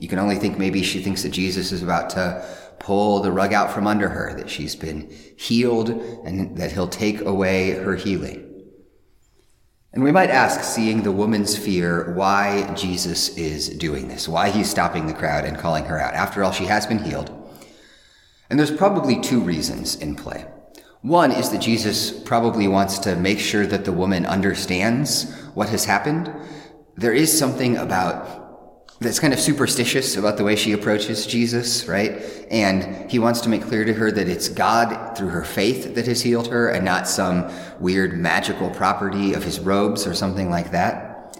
You 0.00 0.08
can 0.08 0.18
only 0.18 0.36
think 0.36 0.58
maybe 0.58 0.82
she 0.82 1.02
thinks 1.02 1.22
that 1.22 1.30
Jesus 1.30 1.72
is 1.72 1.82
about 1.82 2.10
to 2.10 2.44
pull 2.78 3.20
the 3.20 3.32
rug 3.32 3.52
out 3.52 3.72
from 3.72 3.86
under 3.86 4.08
her, 4.08 4.34
that 4.36 4.50
she's 4.50 4.76
been 4.76 5.10
healed 5.36 5.90
and 5.90 6.56
that 6.58 6.72
he'll 6.72 6.88
take 6.88 7.20
away 7.20 7.70
her 7.70 7.96
healing. 7.96 8.44
And 9.92 10.04
we 10.04 10.12
might 10.12 10.30
ask, 10.30 10.62
seeing 10.62 11.02
the 11.02 11.12
woman's 11.12 11.56
fear, 11.56 12.14
why 12.14 12.72
Jesus 12.74 13.36
is 13.36 13.68
doing 13.70 14.08
this, 14.08 14.28
why 14.28 14.50
he's 14.50 14.70
stopping 14.70 15.06
the 15.06 15.14
crowd 15.14 15.44
and 15.44 15.58
calling 15.58 15.86
her 15.86 15.98
out. 15.98 16.14
After 16.14 16.44
all, 16.44 16.52
she 16.52 16.66
has 16.66 16.86
been 16.86 17.02
healed. 17.02 17.34
And 18.50 18.58
there's 18.58 18.70
probably 18.70 19.20
two 19.20 19.40
reasons 19.40 19.96
in 19.96 20.14
play. 20.14 20.46
One 21.00 21.32
is 21.32 21.50
that 21.50 21.60
Jesus 21.60 22.10
probably 22.10 22.68
wants 22.68 22.98
to 23.00 23.16
make 23.16 23.38
sure 23.38 23.66
that 23.66 23.84
the 23.84 23.92
woman 23.92 24.26
understands 24.26 25.32
what 25.54 25.68
has 25.70 25.84
happened. 25.84 26.32
There 26.96 27.12
is 27.12 27.36
something 27.36 27.76
about 27.76 28.47
that's 29.00 29.20
kind 29.20 29.32
of 29.32 29.38
superstitious 29.38 30.16
about 30.16 30.36
the 30.36 30.44
way 30.44 30.56
she 30.56 30.72
approaches 30.72 31.24
Jesus, 31.24 31.86
right? 31.86 32.20
And 32.50 33.08
he 33.08 33.20
wants 33.20 33.40
to 33.42 33.48
make 33.48 33.62
clear 33.62 33.84
to 33.84 33.94
her 33.94 34.10
that 34.10 34.28
it's 34.28 34.48
God 34.48 35.16
through 35.16 35.28
her 35.28 35.44
faith 35.44 35.94
that 35.94 36.06
has 36.06 36.20
healed 36.20 36.48
her 36.48 36.68
and 36.68 36.84
not 36.84 37.06
some 37.06 37.48
weird 37.78 38.18
magical 38.18 38.70
property 38.70 39.34
of 39.34 39.44
his 39.44 39.60
robes 39.60 40.04
or 40.04 40.14
something 40.14 40.50
like 40.50 40.72
that. 40.72 41.38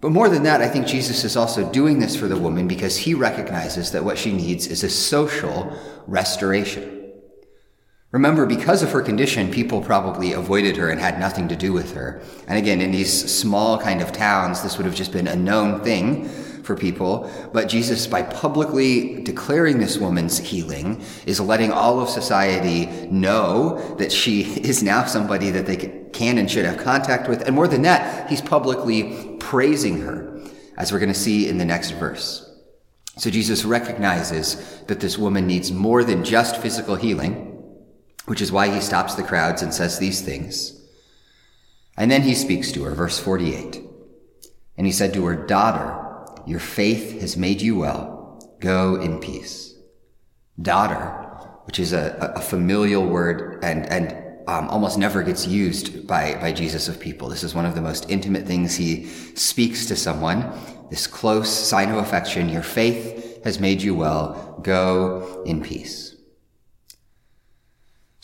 But 0.00 0.12
more 0.12 0.28
than 0.28 0.44
that, 0.44 0.60
I 0.60 0.68
think 0.68 0.86
Jesus 0.86 1.24
is 1.24 1.36
also 1.36 1.68
doing 1.72 1.98
this 1.98 2.14
for 2.14 2.28
the 2.28 2.38
woman 2.38 2.68
because 2.68 2.96
he 2.96 3.14
recognizes 3.14 3.90
that 3.90 4.04
what 4.04 4.18
she 4.18 4.32
needs 4.32 4.68
is 4.68 4.84
a 4.84 4.90
social 4.90 5.76
restoration. 6.06 6.95
Remember, 8.16 8.46
because 8.46 8.82
of 8.82 8.92
her 8.92 9.02
condition, 9.02 9.50
people 9.50 9.82
probably 9.82 10.32
avoided 10.32 10.74
her 10.78 10.88
and 10.88 10.98
had 10.98 11.20
nothing 11.20 11.48
to 11.48 11.54
do 11.54 11.74
with 11.74 11.92
her. 11.92 12.22
And 12.48 12.56
again, 12.56 12.80
in 12.80 12.90
these 12.90 13.12
small 13.12 13.78
kind 13.78 14.00
of 14.00 14.10
towns, 14.10 14.62
this 14.62 14.78
would 14.78 14.86
have 14.86 14.94
just 14.94 15.12
been 15.12 15.28
a 15.28 15.36
known 15.36 15.84
thing 15.84 16.26
for 16.64 16.74
people. 16.74 17.30
But 17.52 17.68
Jesus, 17.68 18.06
by 18.06 18.22
publicly 18.22 19.22
declaring 19.22 19.80
this 19.80 19.98
woman's 19.98 20.38
healing, 20.38 21.04
is 21.26 21.40
letting 21.40 21.70
all 21.72 22.00
of 22.00 22.08
society 22.08 22.86
know 23.10 23.96
that 23.96 24.10
she 24.10 24.44
is 24.66 24.82
now 24.82 25.04
somebody 25.04 25.50
that 25.50 25.66
they 25.66 26.08
can 26.14 26.38
and 26.38 26.50
should 26.50 26.64
have 26.64 26.78
contact 26.78 27.28
with. 27.28 27.42
And 27.42 27.54
more 27.54 27.68
than 27.68 27.82
that, 27.82 28.30
he's 28.30 28.40
publicly 28.40 29.36
praising 29.40 30.00
her, 30.00 30.40
as 30.78 30.90
we're 30.90 31.00
going 31.00 31.12
to 31.12 31.18
see 31.18 31.50
in 31.50 31.58
the 31.58 31.66
next 31.66 31.90
verse. 31.90 32.50
So 33.18 33.28
Jesus 33.28 33.66
recognizes 33.66 34.80
that 34.86 35.00
this 35.00 35.18
woman 35.18 35.46
needs 35.46 35.70
more 35.70 36.02
than 36.02 36.24
just 36.24 36.56
physical 36.62 36.96
healing 36.96 37.52
which 38.26 38.40
is 38.40 38.52
why 38.52 38.68
he 38.68 38.80
stops 38.80 39.14
the 39.14 39.22
crowds 39.22 39.62
and 39.62 39.72
says 39.72 39.98
these 39.98 40.20
things. 40.20 40.72
And 41.96 42.10
then 42.10 42.22
he 42.22 42.34
speaks 42.34 42.70
to 42.72 42.84
her, 42.84 42.94
verse 42.94 43.18
48. 43.18 43.82
And 44.76 44.86
he 44.86 44.92
said 44.92 45.14
to 45.14 45.24
her, 45.26 45.34
Daughter, 45.34 46.02
your 46.46 46.60
faith 46.60 47.20
has 47.20 47.36
made 47.36 47.62
you 47.62 47.76
well. 47.76 48.56
Go 48.60 48.96
in 48.96 49.18
peace. 49.18 49.74
Daughter, 50.60 51.06
which 51.64 51.78
is 51.78 51.92
a, 51.92 52.32
a 52.36 52.40
familial 52.40 53.06
word 53.06 53.58
and, 53.62 53.86
and 53.86 54.26
um, 54.46 54.68
almost 54.68 54.98
never 54.98 55.22
gets 55.22 55.46
used 55.46 56.06
by, 56.06 56.34
by 56.34 56.52
Jesus 56.52 56.88
of 56.88 57.00
people. 57.00 57.28
This 57.28 57.42
is 57.42 57.54
one 57.54 57.66
of 57.66 57.74
the 57.74 57.80
most 57.80 58.08
intimate 58.08 58.46
things 58.46 58.76
he 58.76 59.06
speaks 59.34 59.86
to 59.86 59.96
someone. 59.96 60.52
This 60.90 61.06
close 61.06 61.50
sign 61.50 61.90
of 61.90 61.96
affection. 61.96 62.48
Your 62.48 62.62
faith 62.62 63.42
has 63.44 63.58
made 63.58 63.82
you 63.82 63.94
well. 63.94 64.60
Go 64.62 65.42
in 65.46 65.62
peace. 65.62 66.05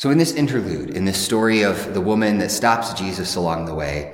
So, 0.03 0.11
in 0.11 0.19
this 0.19 0.35
interlude, 0.35 0.91
in 0.91 1.05
this 1.05 1.25
story 1.25 1.63
of 1.63 1.95
the 1.95 2.01
woman 2.01 2.39
that 2.39 2.51
stops 2.51 2.93
Jesus 2.93 3.37
along 3.37 3.67
the 3.67 3.75
way, 3.77 4.13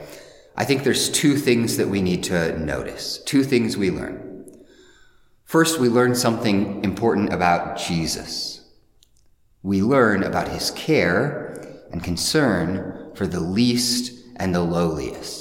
I 0.55 0.67
think 0.67 0.85
there's 0.85 1.09
two 1.09 1.35
things 1.35 1.79
that 1.79 1.89
we 1.89 2.03
need 2.03 2.25
to 2.25 2.59
notice, 2.59 3.23
two 3.25 3.43
things 3.43 3.75
we 3.75 3.91
learn. 3.91 4.55
First, 5.45 5.81
we 5.81 5.89
learn 5.89 6.15
something 6.15 6.85
important 6.85 7.33
about 7.33 7.79
Jesus. 7.79 8.69
We 9.63 9.81
learn 9.81 10.25
about 10.25 10.49
his 10.49 10.73
care 10.73 11.87
and 11.91 12.05
concern 12.05 13.13
for 13.15 13.27
the 13.27 13.41
least 13.41 14.13
and 14.37 14.55
the 14.55 14.61
lowliest, 14.61 15.38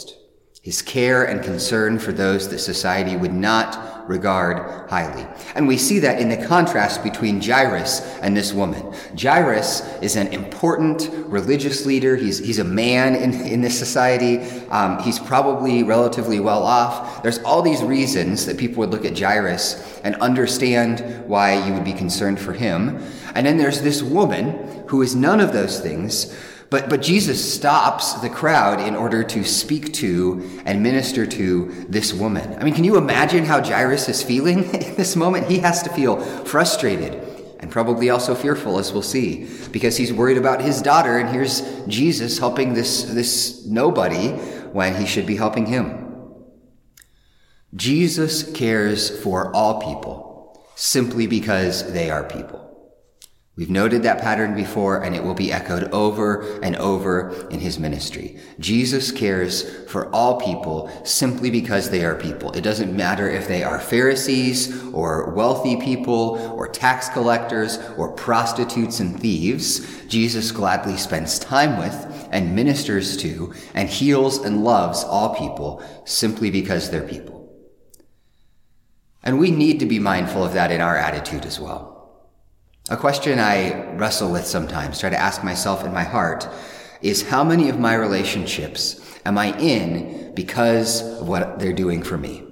his 0.67 0.81
care 0.81 1.24
and 1.24 1.41
concern 1.45 1.97
for 1.97 2.12
those 2.12 2.50
that 2.50 2.59
society 2.59 3.15
would 3.15 3.31
not 3.31 4.05
regard 4.09 4.89
highly. 4.89 5.25
And 5.55 5.65
we 5.65 5.77
see 5.77 6.00
that 6.00 6.19
in 6.19 6.27
the 6.27 6.45
contrast 6.45 7.05
between 7.05 7.41
Jairus 7.41 8.01
and 8.21 8.36
this 8.36 8.51
woman. 8.51 8.93
Jairus 9.17 9.79
is 10.01 10.17
an 10.17 10.27
important 10.33 11.09
religious 11.25 11.86
leader. 11.86 12.17
He's, 12.17 12.39
he's 12.39 12.59
a 12.59 12.65
man 12.65 13.15
in, 13.15 13.33
in 13.47 13.62
this 13.62 13.79
society. 13.79 14.39
Um, 14.67 15.00
he's 15.00 15.19
probably 15.19 15.83
relatively 15.83 16.41
well 16.41 16.63
off. 16.63 17.24
There's 17.24 17.39
all 17.43 17.62
these 17.62 17.81
reasons 17.81 18.45
that 18.45 18.57
people 18.57 18.81
would 18.81 18.89
look 18.89 19.05
at 19.05 19.17
Jairus 19.17 20.01
and 20.03 20.15
understand 20.15 21.25
why 21.29 21.65
you 21.65 21.74
would 21.75 21.86
be 21.86 21.93
concerned 21.93 22.41
for 22.41 22.51
him. 22.51 23.01
And 23.36 23.45
then 23.45 23.57
there's 23.57 23.83
this 23.83 24.03
woman 24.03 24.83
who 24.88 25.01
is 25.01 25.15
none 25.15 25.39
of 25.39 25.53
those 25.53 25.79
things 25.79 26.36
but, 26.69 26.89
but 26.89 27.01
Jesus 27.01 27.53
stops 27.53 28.13
the 28.15 28.29
crowd 28.29 28.81
in 28.81 28.95
order 28.95 29.24
to 29.24 29.43
speak 29.43 29.93
to 29.93 30.62
and 30.65 30.83
minister 30.83 31.25
to 31.25 31.86
this 31.88 32.13
woman. 32.13 32.57
I 32.59 32.63
mean, 32.63 32.74
can 32.74 32.83
you 32.83 32.97
imagine 32.97 33.45
how 33.45 33.63
Jairus 33.63 34.09
is 34.09 34.21
feeling 34.21 34.63
in 34.74 34.95
this 34.95 35.15
moment? 35.15 35.50
He 35.50 35.59
has 35.59 35.81
to 35.83 35.89
feel 35.89 36.19
frustrated 36.45 37.13
and 37.59 37.71
probably 37.71 38.09
also 38.09 38.36
fearful, 38.36 38.77
as 38.77 38.93
we'll 38.93 39.01
see, 39.01 39.47
because 39.71 39.97
he's 39.97 40.13
worried 40.13 40.38
about 40.38 40.62
his 40.62 40.81
daughter, 40.81 41.17
and 41.17 41.29
here's 41.29 41.62
Jesus 41.88 42.38
helping 42.38 42.74
this, 42.74 43.03
this 43.05 43.65
nobody 43.65 44.29
when 44.74 44.95
he 44.95 45.07
should 45.07 45.25
be 45.25 45.36
helping 45.36 45.65
him. 45.65 46.03
Jesus 47.75 48.50
cares 48.51 49.21
for 49.21 49.53
all 49.55 49.81
people 49.81 50.67
simply 50.75 51.27
because 51.27 51.91
they 51.93 52.12
are 52.12 52.24
people. 52.24 52.66
We've 53.57 53.71
noted 53.71 54.03
that 54.03 54.21
pattern 54.21 54.53
before 54.53 55.03
and 55.03 55.15
it 55.15 55.23
will 55.23 55.33
be 55.33 55.51
echoed 55.51 55.85
over 55.85 56.59
and 56.61 56.75
over 56.75 57.49
in 57.49 57.59
his 57.59 57.79
ministry. 57.79 58.37
Jesus 58.59 59.11
cares 59.11 59.67
for 59.87 60.13
all 60.13 60.39
people 60.39 60.91
simply 61.03 61.49
because 61.49 61.89
they 61.89 62.05
are 62.05 62.13
people. 62.13 62.51
It 62.51 62.61
doesn't 62.61 62.95
matter 62.95 63.27
if 63.27 63.47
they 63.47 63.63
are 63.63 63.79
Pharisees 63.79 64.83
or 64.93 65.33
wealthy 65.33 65.75
people 65.77 66.37
or 66.55 66.67
tax 66.67 67.09
collectors 67.09 67.79
or 67.97 68.11
prostitutes 68.11 68.99
and 68.99 69.19
thieves. 69.19 70.05
Jesus 70.05 70.51
gladly 70.51 70.95
spends 70.95 71.39
time 71.39 71.79
with 71.79 72.29
and 72.31 72.55
ministers 72.55 73.17
to 73.17 73.55
and 73.73 73.89
heals 73.89 74.37
and 74.37 74.63
loves 74.63 75.03
all 75.03 75.33
people 75.33 75.81
simply 76.05 76.51
because 76.51 76.91
they're 76.91 77.01
people. 77.01 77.51
And 79.23 79.39
we 79.39 79.49
need 79.49 79.79
to 79.79 79.87
be 79.87 79.97
mindful 79.97 80.43
of 80.43 80.53
that 80.53 80.71
in 80.71 80.79
our 80.79 80.95
attitude 80.95 81.47
as 81.47 81.59
well. 81.59 81.96
A 82.89 82.96
question 82.96 83.38
I 83.38 83.94
wrestle 83.96 84.32
with 84.32 84.48
sometimes, 84.48 85.00
try 85.00 85.10
to 85.10 85.20
ask 85.20 85.44
myself 85.44 85.84
in 85.84 85.94
my 85.94 86.03
heart, 86.03 86.48
is 87.01 87.27
how 87.27 87.44
many 87.44 87.67
of 87.67 87.77
my 87.77 87.94
relationships 87.94 89.01
am 89.25 89.38
I 89.38 89.58
in 89.58 90.34
because 90.34 91.01
of 91.20 91.27
what 91.27 91.60
they're 91.60 91.74
doing 91.74 92.01
for 92.01 92.17
me? 92.17 92.46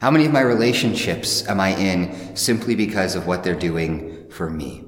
How 0.00 0.10
many 0.10 0.26
of 0.26 0.32
my 0.32 0.40
relationships 0.40 1.46
am 1.46 1.60
I 1.60 1.76
in 1.76 2.34
simply 2.34 2.74
because 2.74 3.14
of 3.14 3.28
what 3.28 3.44
they're 3.44 3.54
doing 3.54 4.28
for 4.30 4.50
me? 4.50 4.84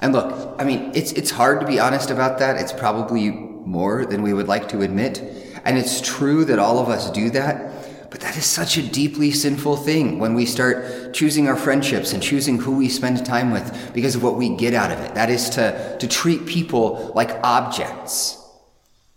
And 0.00 0.12
look, 0.12 0.54
I 0.60 0.64
mean, 0.64 0.92
it's, 0.94 1.10
it's 1.12 1.32
hard 1.32 1.58
to 1.60 1.66
be 1.66 1.80
honest 1.80 2.12
about 2.12 2.38
that. 2.38 2.60
It's 2.60 2.72
probably 2.72 3.30
more 3.30 4.06
than 4.06 4.22
we 4.22 4.32
would 4.32 4.46
like 4.46 4.68
to 4.68 4.82
admit. 4.82 5.18
And 5.64 5.76
it's 5.76 6.00
true 6.00 6.44
that 6.44 6.60
all 6.60 6.78
of 6.78 6.88
us 6.88 7.10
do 7.10 7.30
that. 7.30 7.65
But 8.10 8.20
that 8.20 8.36
is 8.36 8.46
such 8.46 8.76
a 8.76 8.82
deeply 8.82 9.30
sinful 9.32 9.78
thing 9.78 10.18
when 10.18 10.34
we 10.34 10.46
start 10.46 11.12
choosing 11.12 11.48
our 11.48 11.56
friendships 11.56 12.12
and 12.12 12.22
choosing 12.22 12.58
who 12.58 12.76
we 12.76 12.88
spend 12.88 13.24
time 13.24 13.50
with 13.50 13.92
because 13.92 14.14
of 14.14 14.22
what 14.22 14.36
we 14.36 14.54
get 14.56 14.74
out 14.74 14.92
of 14.92 15.00
it. 15.00 15.14
That 15.14 15.30
is 15.30 15.50
to, 15.50 15.96
to 15.98 16.06
treat 16.06 16.46
people 16.46 17.12
like 17.14 17.30
objects. 17.42 18.42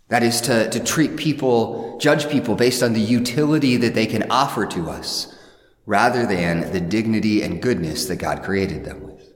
That 0.08 0.22
is 0.22 0.40
to, 0.42 0.68
to 0.70 0.80
treat 0.80 1.16
people, 1.16 1.98
judge 1.98 2.28
people 2.28 2.56
based 2.56 2.82
on 2.82 2.92
the 2.92 3.00
utility 3.00 3.76
that 3.76 3.94
they 3.94 4.06
can 4.06 4.30
offer 4.30 4.66
to 4.66 4.90
us 4.90 5.36
rather 5.86 6.26
than 6.26 6.72
the 6.72 6.80
dignity 6.80 7.42
and 7.42 7.62
goodness 7.62 8.06
that 8.06 8.16
God 8.16 8.42
created 8.42 8.84
them 8.84 9.02
with. 9.02 9.32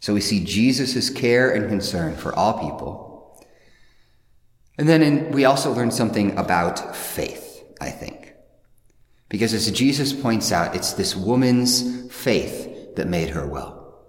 So 0.00 0.12
we 0.12 0.20
see 0.20 0.44
Jesus' 0.44 1.08
care 1.08 1.50
and 1.50 1.68
concern 1.68 2.16
for 2.16 2.34
all 2.34 2.58
people. 2.58 3.44
And 4.76 4.88
then 4.88 5.02
in, 5.02 5.32
we 5.32 5.44
also 5.44 5.72
learn 5.72 5.90
something 5.90 6.36
about 6.36 6.94
faith, 6.94 7.64
I 7.80 7.90
think. 7.90 8.23
Because 9.28 9.54
as 9.54 9.70
Jesus 9.70 10.12
points 10.12 10.52
out, 10.52 10.76
it's 10.76 10.92
this 10.92 11.16
woman's 11.16 12.12
faith 12.12 12.94
that 12.96 13.08
made 13.08 13.30
her 13.30 13.46
well. 13.46 14.04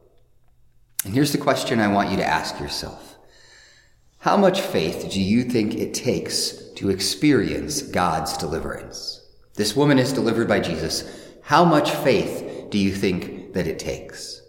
And 1.03 1.13
here's 1.13 1.31
the 1.31 1.38
question 1.38 1.79
I 1.79 1.88
want 1.88 2.12
you 2.12 2.17
to 2.17 2.25
ask 2.25 2.60
yourself. 2.60 3.17
How 4.19 4.38
much 4.38 4.62
faith 4.62 5.12
do 5.12 5.22
you 5.22 5.43
think 5.43 5.75
it 5.75 5.93
takes 5.93 6.51
to 6.75 6.89
experience 6.89 7.81
God's 7.81 8.36
deliverance? 8.38 9.22
This 9.53 9.75
woman 9.75 10.00
is 10.00 10.13
delivered 10.13 10.48
by 10.48 10.60
Jesus. 10.60 11.31
How 11.43 11.63
much 11.63 11.91
faith 11.91 12.69
do 12.72 12.79
you 12.79 12.91
think 12.91 13.53
that 13.53 13.67
it 13.67 13.77
takes? 13.77 14.41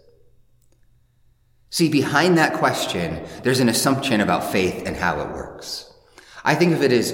See, 1.69 1.89
behind 1.89 2.37
that 2.37 2.53
question, 2.53 3.23
there's 3.43 3.59
an 3.59 3.69
assumption 3.69 4.19
about 4.19 4.51
faith 4.51 4.87
and 4.87 4.95
how 4.95 5.19
it 5.21 5.29
works. 5.29 5.93
I 6.43 6.55
think 6.55 6.73
of 6.73 6.81
it 6.81 6.91
as 6.91 7.11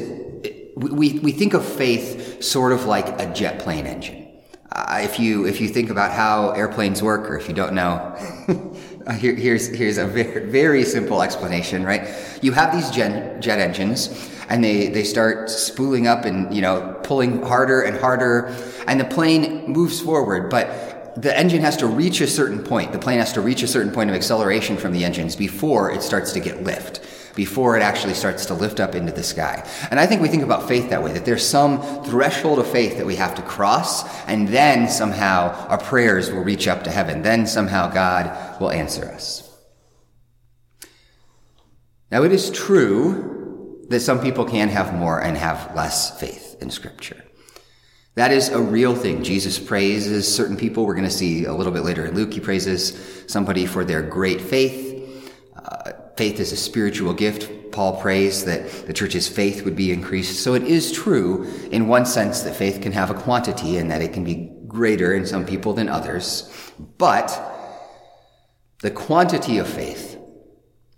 we, 0.75 1.19
we 1.19 1.31
think 1.31 1.53
of 1.53 1.65
faith 1.65 2.43
sort 2.43 2.71
of 2.71 2.85
like 2.85 3.19
a 3.19 3.31
jet 3.33 3.59
plane 3.59 3.85
engine. 3.85 4.23
Uh, 4.71 5.01
if 5.03 5.19
you 5.19 5.45
if 5.45 5.61
you 5.61 5.67
think 5.67 5.91
about 5.91 6.11
how 6.11 6.49
airplanes 6.51 7.03
work, 7.03 7.29
or 7.29 7.37
if 7.37 7.47
you 7.47 7.53
don't 7.53 7.73
know, 7.73 8.15
here, 9.19 9.35
here's 9.35 9.67
here's 9.67 9.99
a 9.99 10.07
very, 10.07 10.49
very 10.49 10.83
simple 10.83 11.21
explanation. 11.21 11.83
Right, 11.83 12.07
you 12.41 12.53
have 12.53 12.73
these 12.73 12.89
jet 12.89 13.39
jet 13.39 13.59
engines, 13.59 14.09
and 14.49 14.63
they 14.63 14.87
they 14.87 15.03
start 15.03 15.51
spooling 15.51 16.07
up 16.07 16.25
and 16.25 16.51
you 16.51 16.63
know 16.63 16.99
pulling 17.03 17.43
harder 17.43 17.83
and 17.83 17.97
harder, 17.97 18.55
and 18.87 18.99
the 18.99 19.05
plane 19.05 19.71
moves 19.71 20.01
forward, 20.01 20.49
but 20.49 21.21
the 21.21 21.37
engine 21.37 21.61
has 21.61 21.77
to 21.77 21.85
reach 21.85 22.21
a 22.21 22.27
certain 22.27 22.63
point. 22.63 22.91
The 22.91 22.99
plane 22.99 23.19
has 23.19 23.33
to 23.33 23.41
reach 23.41 23.61
a 23.61 23.67
certain 23.67 23.91
point 23.91 24.09
of 24.09 24.15
acceleration 24.15 24.77
from 24.77 24.93
the 24.93 25.05
engines 25.05 25.35
before 25.35 25.91
it 25.91 26.01
starts 26.01 26.31
to 26.33 26.39
get 26.39 26.63
lift, 26.63 27.01
before 27.35 27.75
it 27.75 27.81
actually 27.81 28.13
starts 28.13 28.45
to 28.47 28.53
lift 28.53 28.79
up 28.79 28.95
into 28.95 29.11
the 29.11 29.23
sky. 29.23 29.67
And 29.89 29.99
I 29.99 30.05
think 30.05 30.21
we 30.21 30.27
think 30.27 30.43
about 30.43 30.67
faith 30.67 30.89
that 30.89 31.03
way, 31.03 31.13
that 31.13 31.25
there's 31.25 31.45
some 31.45 31.81
threshold 32.03 32.59
of 32.59 32.67
faith 32.67 32.97
that 32.97 33.05
we 33.05 33.15
have 33.15 33.35
to 33.35 33.41
cross, 33.41 34.03
and 34.25 34.47
then 34.47 34.87
somehow 34.87 35.49
our 35.67 35.79
prayers 35.79 36.31
will 36.31 36.43
reach 36.43 36.67
up 36.67 36.83
to 36.83 36.91
heaven. 36.91 37.21
Then 37.21 37.47
somehow 37.47 37.89
God 37.89 38.59
will 38.61 38.71
answer 38.71 39.05
us. 39.05 39.49
Now, 42.11 42.23
it 42.23 42.31
is 42.31 42.51
true 42.51 43.85
that 43.89 44.01
some 44.01 44.21
people 44.21 44.45
can 44.45 44.69
have 44.69 44.93
more 44.93 45.19
and 45.19 45.35
have 45.35 45.75
less 45.75 46.19
faith 46.19 46.57
in 46.61 46.69
Scripture. 46.69 47.23
That 48.15 48.31
is 48.31 48.49
a 48.49 48.61
real 48.61 48.95
thing. 48.95 49.23
Jesus 49.23 49.57
praises 49.57 50.33
certain 50.33 50.55
people. 50.55 50.85
We're 50.85 50.93
going 50.93 51.05
to 51.05 51.09
see 51.09 51.45
a 51.45 51.53
little 51.53 51.73
bit 51.73 51.83
later 51.83 52.05
in 52.05 52.13
Luke. 52.13 52.31
He 52.31 52.39
praises 52.39 53.25
somebody 53.27 53.65
for 53.65 53.83
their 53.83 54.03
great 54.03 54.39
faith. 54.39 55.31
Uh, 55.55 55.93
faith 56.17 56.39
is 56.39 56.51
a 56.51 56.57
spiritual 56.57 57.13
gift. 57.13 57.71
Paul 57.71 57.99
prays 57.99 58.45
that 58.45 58.69
the 58.87 58.93
church's 58.93 59.27
faith 59.27 59.63
would 59.65 59.75
be 59.75 59.91
increased. 59.91 60.43
So 60.43 60.53
it 60.53 60.63
is 60.63 60.91
true 60.91 61.43
in 61.71 61.87
one 61.87 62.05
sense 62.05 62.41
that 62.41 62.55
faith 62.55 62.81
can 62.81 62.91
have 62.91 63.09
a 63.09 63.15
quantity 63.15 63.77
and 63.77 63.89
that 63.91 64.01
it 64.01 64.13
can 64.13 64.23
be 64.23 64.51
greater 64.67 65.13
in 65.13 65.25
some 65.25 65.45
people 65.45 65.73
than 65.73 65.89
others. 65.89 66.51
But 66.97 67.39
the 68.81 68.91
quantity 68.91 69.57
of 69.57 69.67
faith 69.67 70.17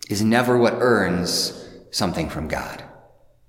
is 0.10 0.22
never 0.22 0.58
what 0.58 0.76
earns 0.78 1.62
something 1.92 2.30
from 2.30 2.48
God. 2.48 2.84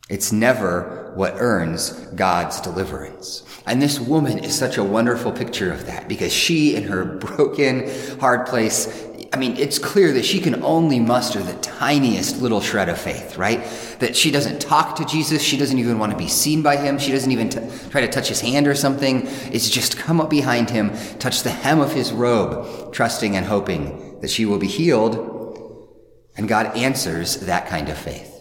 It's 0.09 0.31
never 0.31 1.13
what 1.17 1.35
earns 1.39 1.91
God's 2.15 2.61
deliverance. 2.61 3.43
And 3.67 3.83
this 3.83 3.99
woman 3.99 4.39
is 4.39 4.57
such 4.57 4.77
a 4.77 4.85
wonderful 4.85 5.33
picture 5.33 5.73
of 5.73 5.87
that 5.87 6.09
because 6.09 6.33
she, 6.33 6.77
in 6.77 6.85
her 6.85 7.05
broken, 7.37 7.91
hard 8.21 8.47
place, 8.47 9.05
I 9.33 9.39
mean, 9.39 9.57
it's 9.57 9.81
clear 9.81 10.13
that 10.13 10.25
she 10.25 10.41
can 10.41 10.63
only 10.63 11.01
muster 11.01 11.43
the 11.43 11.55
tiniest 11.55 12.41
little 12.41 12.61
shred 12.61 12.89
of 12.89 12.99
faith, 12.99 13.37
right? 13.37 13.65
That 13.99 14.15
she 14.15 14.31
doesn't 14.31 14.61
talk 14.61 14.95
to 14.97 15.05
Jesus. 15.05 15.43
She 15.43 15.57
doesn't 15.57 15.79
even 15.79 15.99
want 15.99 16.13
to 16.13 16.19
be 16.19 16.29
seen 16.29 16.63
by 16.63 16.77
him. 16.77 16.99
She 16.99 17.11
doesn't 17.11 17.33
even 17.33 17.49
t- 17.49 17.61
try 17.91 18.01
to 18.03 18.09
touch 18.09 18.29
his 18.29 18.41
hand 18.41 18.69
or 18.69 18.77
something. 18.77 19.23
It's 19.53 19.69
just 19.69 19.99
come 19.99 20.21
up 20.21 20.31
behind 20.31 20.71
him, 20.71 20.93
touch 21.19 21.43
the 21.43 21.51
hem 21.51 21.81
of 21.81 21.93
his 21.93 22.13
robe, 22.13 22.93
trusting 22.93 23.37
and 23.37 23.45
hoping 23.45 24.21
that 24.21 24.31
she 24.31 24.47
will 24.47 24.59
be 24.59 24.69
healed. 24.69 25.17
And 26.37 26.47
God 26.47 26.77
answers 26.77 27.39
that 27.39 27.67
kind 27.67 27.89
of 27.89 27.99
faith. 27.99 28.36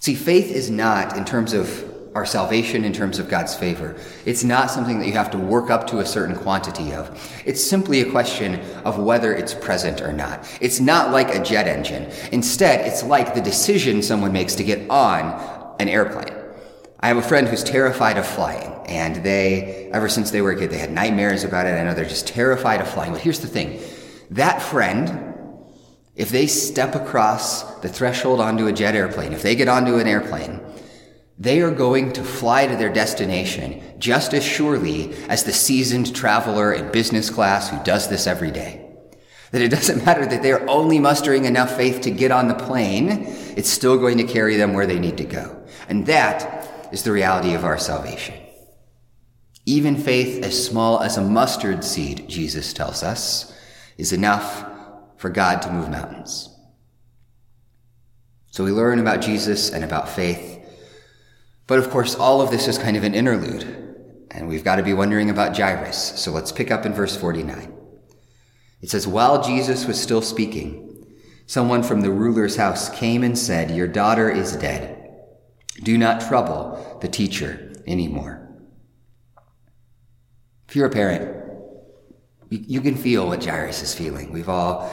See, 0.00 0.14
faith 0.14 0.50
is 0.50 0.70
not, 0.70 1.18
in 1.18 1.26
terms 1.26 1.52
of 1.52 1.84
our 2.14 2.24
salvation, 2.24 2.86
in 2.86 2.92
terms 2.94 3.18
of 3.18 3.28
God's 3.28 3.54
favor, 3.54 3.96
it's 4.24 4.42
not 4.42 4.70
something 4.70 4.98
that 4.98 5.06
you 5.06 5.12
have 5.12 5.30
to 5.32 5.38
work 5.38 5.68
up 5.68 5.86
to 5.88 5.98
a 5.98 6.06
certain 6.06 6.34
quantity 6.34 6.94
of. 6.94 7.42
It's 7.44 7.62
simply 7.62 8.00
a 8.00 8.10
question 8.10 8.60
of 8.84 8.98
whether 8.98 9.34
it's 9.34 9.52
present 9.52 10.00
or 10.00 10.10
not. 10.10 10.48
It's 10.62 10.80
not 10.80 11.12
like 11.12 11.34
a 11.34 11.42
jet 11.42 11.68
engine. 11.68 12.10
Instead, 12.32 12.86
it's 12.86 13.02
like 13.02 13.34
the 13.34 13.42
decision 13.42 14.02
someone 14.02 14.32
makes 14.32 14.54
to 14.54 14.64
get 14.64 14.88
on 14.88 15.76
an 15.78 15.90
airplane. 15.90 16.34
I 16.98 17.08
have 17.08 17.18
a 17.18 17.22
friend 17.22 17.46
who's 17.46 17.62
terrified 17.62 18.16
of 18.16 18.26
flying, 18.26 18.72
and 18.86 19.16
they, 19.16 19.90
ever 19.92 20.08
since 20.08 20.30
they 20.30 20.40
were 20.40 20.52
a 20.52 20.58
kid, 20.58 20.70
they 20.70 20.78
had 20.78 20.92
nightmares 20.92 21.44
about 21.44 21.66
it. 21.66 21.78
I 21.78 21.84
know 21.84 21.92
they're 21.92 22.06
just 22.06 22.26
terrified 22.26 22.80
of 22.80 22.88
flying. 22.88 23.12
But 23.12 23.20
here's 23.20 23.40
the 23.40 23.48
thing 23.48 23.80
that 24.30 24.62
friend 24.62 25.30
if 26.20 26.28
they 26.28 26.46
step 26.46 26.94
across 26.94 27.62
the 27.80 27.88
threshold 27.88 28.40
onto 28.40 28.66
a 28.66 28.72
jet 28.74 28.94
airplane, 28.94 29.32
if 29.32 29.40
they 29.40 29.56
get 29.56 29.68
onto 29.68 29.96
an 29.96 30.06
airplane, 30.06 30.60
they 31.38 31.62
are 31.62 31.70
going 31.70 32.12
to 32.12 32.22
fly 32.22 32.66
to 32.66 32.76
their 32.76 32.92
destination 32.92 33.82
just 33.98 34.34
as 34.34 34.44
surely 34.44 35.14
as 35.30 35.44
the 35.44 35.52
seasoned 35.54 36.14
traveler 36.14 36.74
in 36.74 36.92
business 36.92 37.30
class 37.30 37.70
who 37.70 37.82
does 37.84 38.10
this 38.10 38.26
every 38.26 38.50
day. 38.50 38.86
That 39.52 39.62
it 39.62 39.70
doesn't 39.70 40.04
matter 40.04 40.26
that 40.26 40.42
they're 40.42 40.68
only 40.68 40.98
mustering 40.98 41.46
enough 41.46 41.74
faith 41.74 42.02
to 42.02 42.10
get 42.10 42.30
on 42.30 42.48
the 42.48 42.54
plane, 42.54 43.24
it's 43.56 43.70
still 43.70 43.96
going 43.96 44.18
to 44.18 44.24
carry 44.24 44.56
them 44.56 44.74
where 44.74 44.86
they 44.86 44.98
need 44.98 45.16
to 45.16 45.24
go. 45.24 45.66
And 45.88 46.04
that 46.04 46.92
is 46.92 47.02
the 47.02 47.12
reality 47.12 47.54
of 47.54 47.64
our 47.64 47.78
salvation. 47.78 48.34
Even 49.64 49.96
faith 49.96 50.44
as 50.44 50.66
small 50.66 51.00
as 51.00 51.16
a 51.16 51.24
mustard 51.24 51.82
seed, 51.82 52.28
Jesus 52.28 52.74
tells 52.74 53.02
us, 53.02 53.56
is 53.96 54.12
enough 54.12 54.69
for 55.20 55.28
God 55.28 55.60
to 55.60 55.70
move 55.70 55.90
mountains. 55.90 56.48
So 58.50 58.64
we 58.64 58.70
learn 58.70 58.98
about 58.98 59.20
Jesus 59.20 59.70
and 59.70 59.84
about 59.84 60.08
faith. 60.08 60.64
But 61.66 61.78
of 61.78 61.90
course, 61.90 62.14
all 62.14 62.40
of 62.40 62.50
this 62.50 62.66
is 62.66 62.78
kind 62.78 62.96
of 62.96 63.04
an 63.04 63.14
interlude. 63.14 63.64
And 64.30 64.48
we've 64.48 64.64
got 64.64 64.76
to 64.76 64.82
be 64.82 64.94
wondering 64.94 65.28
about 65.28 65.54
Jairus. 65.54 66.18
So 66.18 66.32
let's 66.32 66.52
pick 66.52 66.70
up 66.70 66.86
in 66.86 66.94
verse 66.94 67.14
49. 67.18 67.70
It 68.80 68.88
says, 68.88 69.06
While 69.06 69.42
Jesus 69.42 69.84
was 69.84 70.00
still 70.00 70.22
speaking, 70.22 71.04
someone 71.44 71.82
from 71.82 72.00
the 72.00 72.10
ruler's 72.10 72.56
house 72.56 72.88
came 72.88 73.22
and 73.22 73.36
said, 73.36 73.70
Your 73.70 73.88
daughter 73.88 74.30
is 74.30 74.56
dead. 74.56 74.96
Do 75.82 75.98
not 75.98 76.22
trouble 76.22 76.98
the 77.02 77.08
teacher 77.08 77.74
anymore. 77.86 78.48
If 80.66 80.76
you're 80.76 80.86
a 80.86 80.90
parent, 80.90 81.36
you, 82.48 82.80
can 82.80 82.96
feel 82.96 83.26
what 83.26 83.44
Jairus 83.44 83.82
is 83.82 83.94
feeling. 83.94 84.32
We've 84.32 84.48
all 84.48 84.90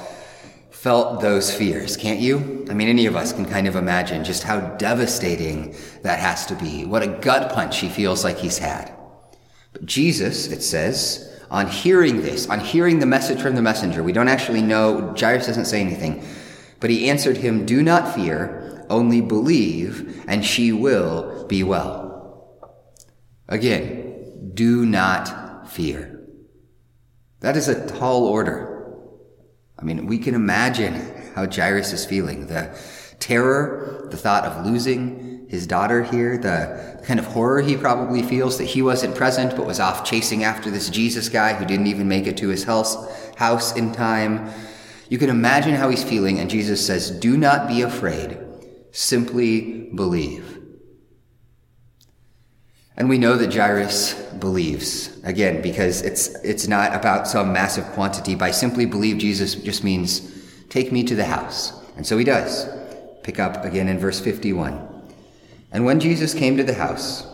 felt 0.78 1.22
those 1.22 1.52
fears, 1.52 1.98
can't 1.98 2.20
you? 2.20 2.64
I 2.70 2.76
mean, 2.76 2.88
any 2.88 3.08
of 3.08 3.16
us 3.16 3.34
can 3.34 3.46
kind 3.46 3.68
of 3.68 3.76
imagine 3.76 4.24
just 4.24 4.44
how 4.44 4.60
devastating 4.60 5.76
that 6.04 6.20
has 6.20 6.46
to 6.46 6.56
be. 6.56 6.86
What 6.86 7.02
a 7.02 7.08
gut 7.08 7.52
punch 7.52 7.80
he 7.80 7.90
feels 7.90 8.24
like 8.24 8.38
he's 8.38 8.60
had. 8.60 8.96
But 9.74 9.88
Jesus, 9.88 10.48
it 10.52 10.62
says, 10.62 11.36
on 11.50 11.68
hearing 11.68 12.22
this, 12.22 12.48
on 12.48 12.60
hearing 12.60 13.00
the 13.00 13.08
message 13.08 13.42
from 13.42 13.56
the 13.56 13.62
messenger, 13.62 14.04
we 14.04 14.12
don't 14.12 14.28
actually 14.28 14.62
know, 14.62 15.16
Jairus 15.20 15.48
doesn't 15.48 15.66
say 15.66 15.82
anything, 15.82 16.24
but 16.80 16.92
he 16.92 17.10
answered 17.10 17.38
him, 17.38 17.66
Do 17.66 17.82
not 17.82 18.14
fear, 18.14 18.86
only 18.88 19.20
believe, 19.20 20.24
and 20.28 20.46
she 20.46 20.72
will 20.72 21.48
be 21.48 21.64
well. 21.64 22.62
Again, 23.48 24.52
do 24.54 24.86
not 24.86 25.72
fear. 25.72 26.24
That 27.40 27.58
is 27.58 27.68
a 27.68 27.88
tall 27.88 28.26
order. 28.26 28.77
I 29.80 29.84
mean, 29.84 30.08
we 30.08 30.18
can 30.18 30.34
imagine 30.34 30.96
how 31.36 31.50
Jairus 31.50 31.94
is 31.94 32.06
feeling. 32.06 32.48
The 32.48 32.78
terror, 33.20 34.08
the 34.10 34.18
thought 34.18 34.46
of 34.46 34.66
losing 34.66 35.48
his 35.50 35.68
daughter 35.68 36.04
here, 36.04 36.38
the 36.38 37.02
kind 37.06 37.20
of 37.20 37.26
horror 37.26 37.62
he 37.62 37.78
probably 37.78 38.22
feels 38.22 38.58
that 38.58 38.66
he 38.66 38.82
wasn't 38.82 39.16
present 39.16 39.56
but 39.56 39.66
was 39.66 39.80
off 39.80 40.04
chasing 40.04 40.44
after 40.44 40.70
this 40.70 40.90
Jesus 40.90 41.30
guy 41.30 41.54
who 41.54 41.66
didn't 41.66 41.88
even 41.88 42.08
make 42.08 42.28
it 42.28 42.38
to 42.38 42.50
his 42.50 42.64
house, 42.64 42.98
in 43.76 43.94
time. 43.94 44.52
You 45.10 45.18
can 45.18 45.30
imagine 45.30 45.74
how 45.76 45.90
he's 45.90 46.04
feeling, 46.04 46.40
and 46.40 46.50
Jesus 46.50 46.86
says, 46.86 47.12
Do 47.12 47.38
not 47.38 47.68
be 47.68 47.82
afraid, 47.82 48.38
simply 48.92 49.90
believe. 49.96 50.57
And 52.98 53.10
we 53.10 53.20
know 53.20 53.38
that 53.38 53.54
Jairus 53.54 54.14
believes, 54.40 55.16
again, 55.24 55.62
because 55.62 56.02
it's, 56.02 56.30
it's 56.44 56.68
not 56.68 56.96
about 56.96 57.28
some 57.28 57.54
massive 57.54 57.86
quantity. 57.94 58.34
By 58.34 58.50
simply 58.50 58.88
believe, 58.88 59.20
Jesus 59.20 59.54
just 59.54 59.84
means, 59.84 60.44
take 60.70 60.92
me 60.92 61.04
to 61.04 61.16
the 61.16 61.26
house. 61.26 61.74
And 61.96 62.06
so 62.06 62.18
he 62.18 62.24
does. 62.24 62.68
Pick 63.22 63.40
up 63.40 63.64
again 63.64 63.88
in 63.88 64.00
verse 64.00 64.20
51. 64.20 64.88
And 65.72 65.86
when 65.86 66.00
Jesus 66.00 66.34
came 66.34 66.58
to 66.58 66.64
the 66.64 66.74
house, 66.74 67.28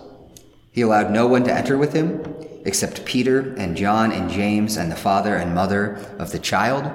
he 0.72 0.82
allowed 0.82 1.12
no 1.12 1.28
one 1.28 1.46
to 1.46 1.54
enter 1.54 1.78
with 1.78 1.94
him 1.94 2.24
except 2.66 3.06
Peter 3.06 3.54
and 3.56 3.78
John 3.78 4.12
and 4.12 4.30
James 4.30 4.76
and 4.76 4.92
the 4.92 4.96
father 4.96 5.36
and 5.36 5.56
mother 5.56 5.96
of 6.20 6.32
the 6.32 6.40
child. 6.40 6.92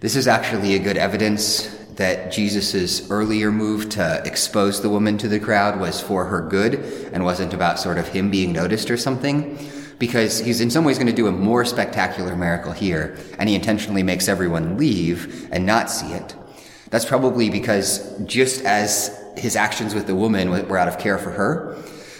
This 0.00 0.16
is 0.16 0.28
actually 0.28 0.74
a 0.74 0.78
good 0.78 0.96
evidence 0.96 1.66
that 1.96 2.30
Jesus' 2.30 3.10
earlier 3.10 3.50
move 3.50 3.88
to 3.90 4.22
expose 4.24 4.82
the 4.82 4.88
woman 4.88 5.18
to 5.18 5.28
the 5.28 5.40
crowd 5.40 5.80
was 5.80 6.00
for 6.00 6.26
her 6.26 6.40
good 6.42 6.74
and 7.12 7.24
wasn't 7.24 7.54
about 7.54 7.78
sort 7.78 7.98
of 7.98 8.08
him 8.08 8.30
being 8.30 8.52
noticed 8.52 8.90
or 8.90 8.96
something. 8.96 9.58
Because 9.98 10.38
he's 10.40 10.60
in 10.60 10.70
some 10.70 10.84
ways 10.84 10.98
going 10.98 11.06
to 11.06 11.12
do 11.14 11.26
a 11.26 11.32
more 11.32 11.64
spectacular 11.64 12.36
miracle 12.36 12.72
here, 12.72 13.16
and 13.38 13.48
he 13.48 13.54
intentionally 13.54 14.02
makes 14.02 14.28
everyone 14.28 14.76
leave 14.76 15.48
and 15.50 15.64
not 15.64 15.90
see 15.90 16.12
it. 16.12 16.34
That's 16.90 17.06
probably 17.06 17.48
because 17.48 18.14
just 18.26 18.62
as 18.64 19.18
his 19.38 19.56
actions 19.56 19.94
with 19.94 20.06
the 20.06 20.14
woman 20.14 20.50
were 20.50 20.76
out 20.76 20.88
of 20.88 20.98
care 20.98 21.16
for 21.16 21.30
her, 21.30 21.78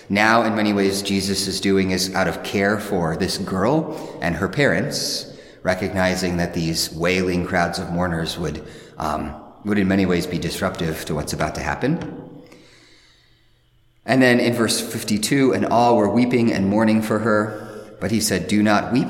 Now, 0.08 0.44
in 0.44 0.54
many 0.54 0.72
ways, 0.72 1.02
Jesus 1.02 1.48
is 1.48 1.60
doing 1.60 1.90
is 1.90 2.14
out 2.14 2.28
of 2.28 2.44
care 2.44 2.78
for 2.78 3.16
this 3.16 3.38
girl 3.38 4.18
and 4.22 4.36
her 4.36 4.48
parents, 4.48 5.32
recognizing 5.64 6.36
that 6.36 6.54
these 6.54 6.94
wailing 6.94 7.44
crowds 7.44 7.80
of 7.80 7.90
mourners 7.90 8.38
would, 8.38 8.64
um, 8.98 9.34
would 9.66 9.78
in 9.78 9.88
many 9.88 10.06
ways 10.06 10.26
be 10.26 10.38
disruptive 10.38 11.04
to 11.04 11.14
what's 11.14 11.32
about 11.32 11.56
to 11.56 11.60
happen. 11.60 12.44
And 14.06 14.22
then 14.22 14.38
in 14.38 14.54
verse 14.54 14.80
52, 14.80 15.52
and 15.52 15.66
all 15.66 15.96
were 15.96 16.08
weeping 16.08 16.52
and 16.52 16.68
mourning 16.68 17.02
for 17.02 17.18
her. 17.18 17.96
But 18.00 18.12
he 18.12 18.20
said, 18.20 18.46
Do 18.46 18.62
not 18.62 18.92
weep, 18.92 19.08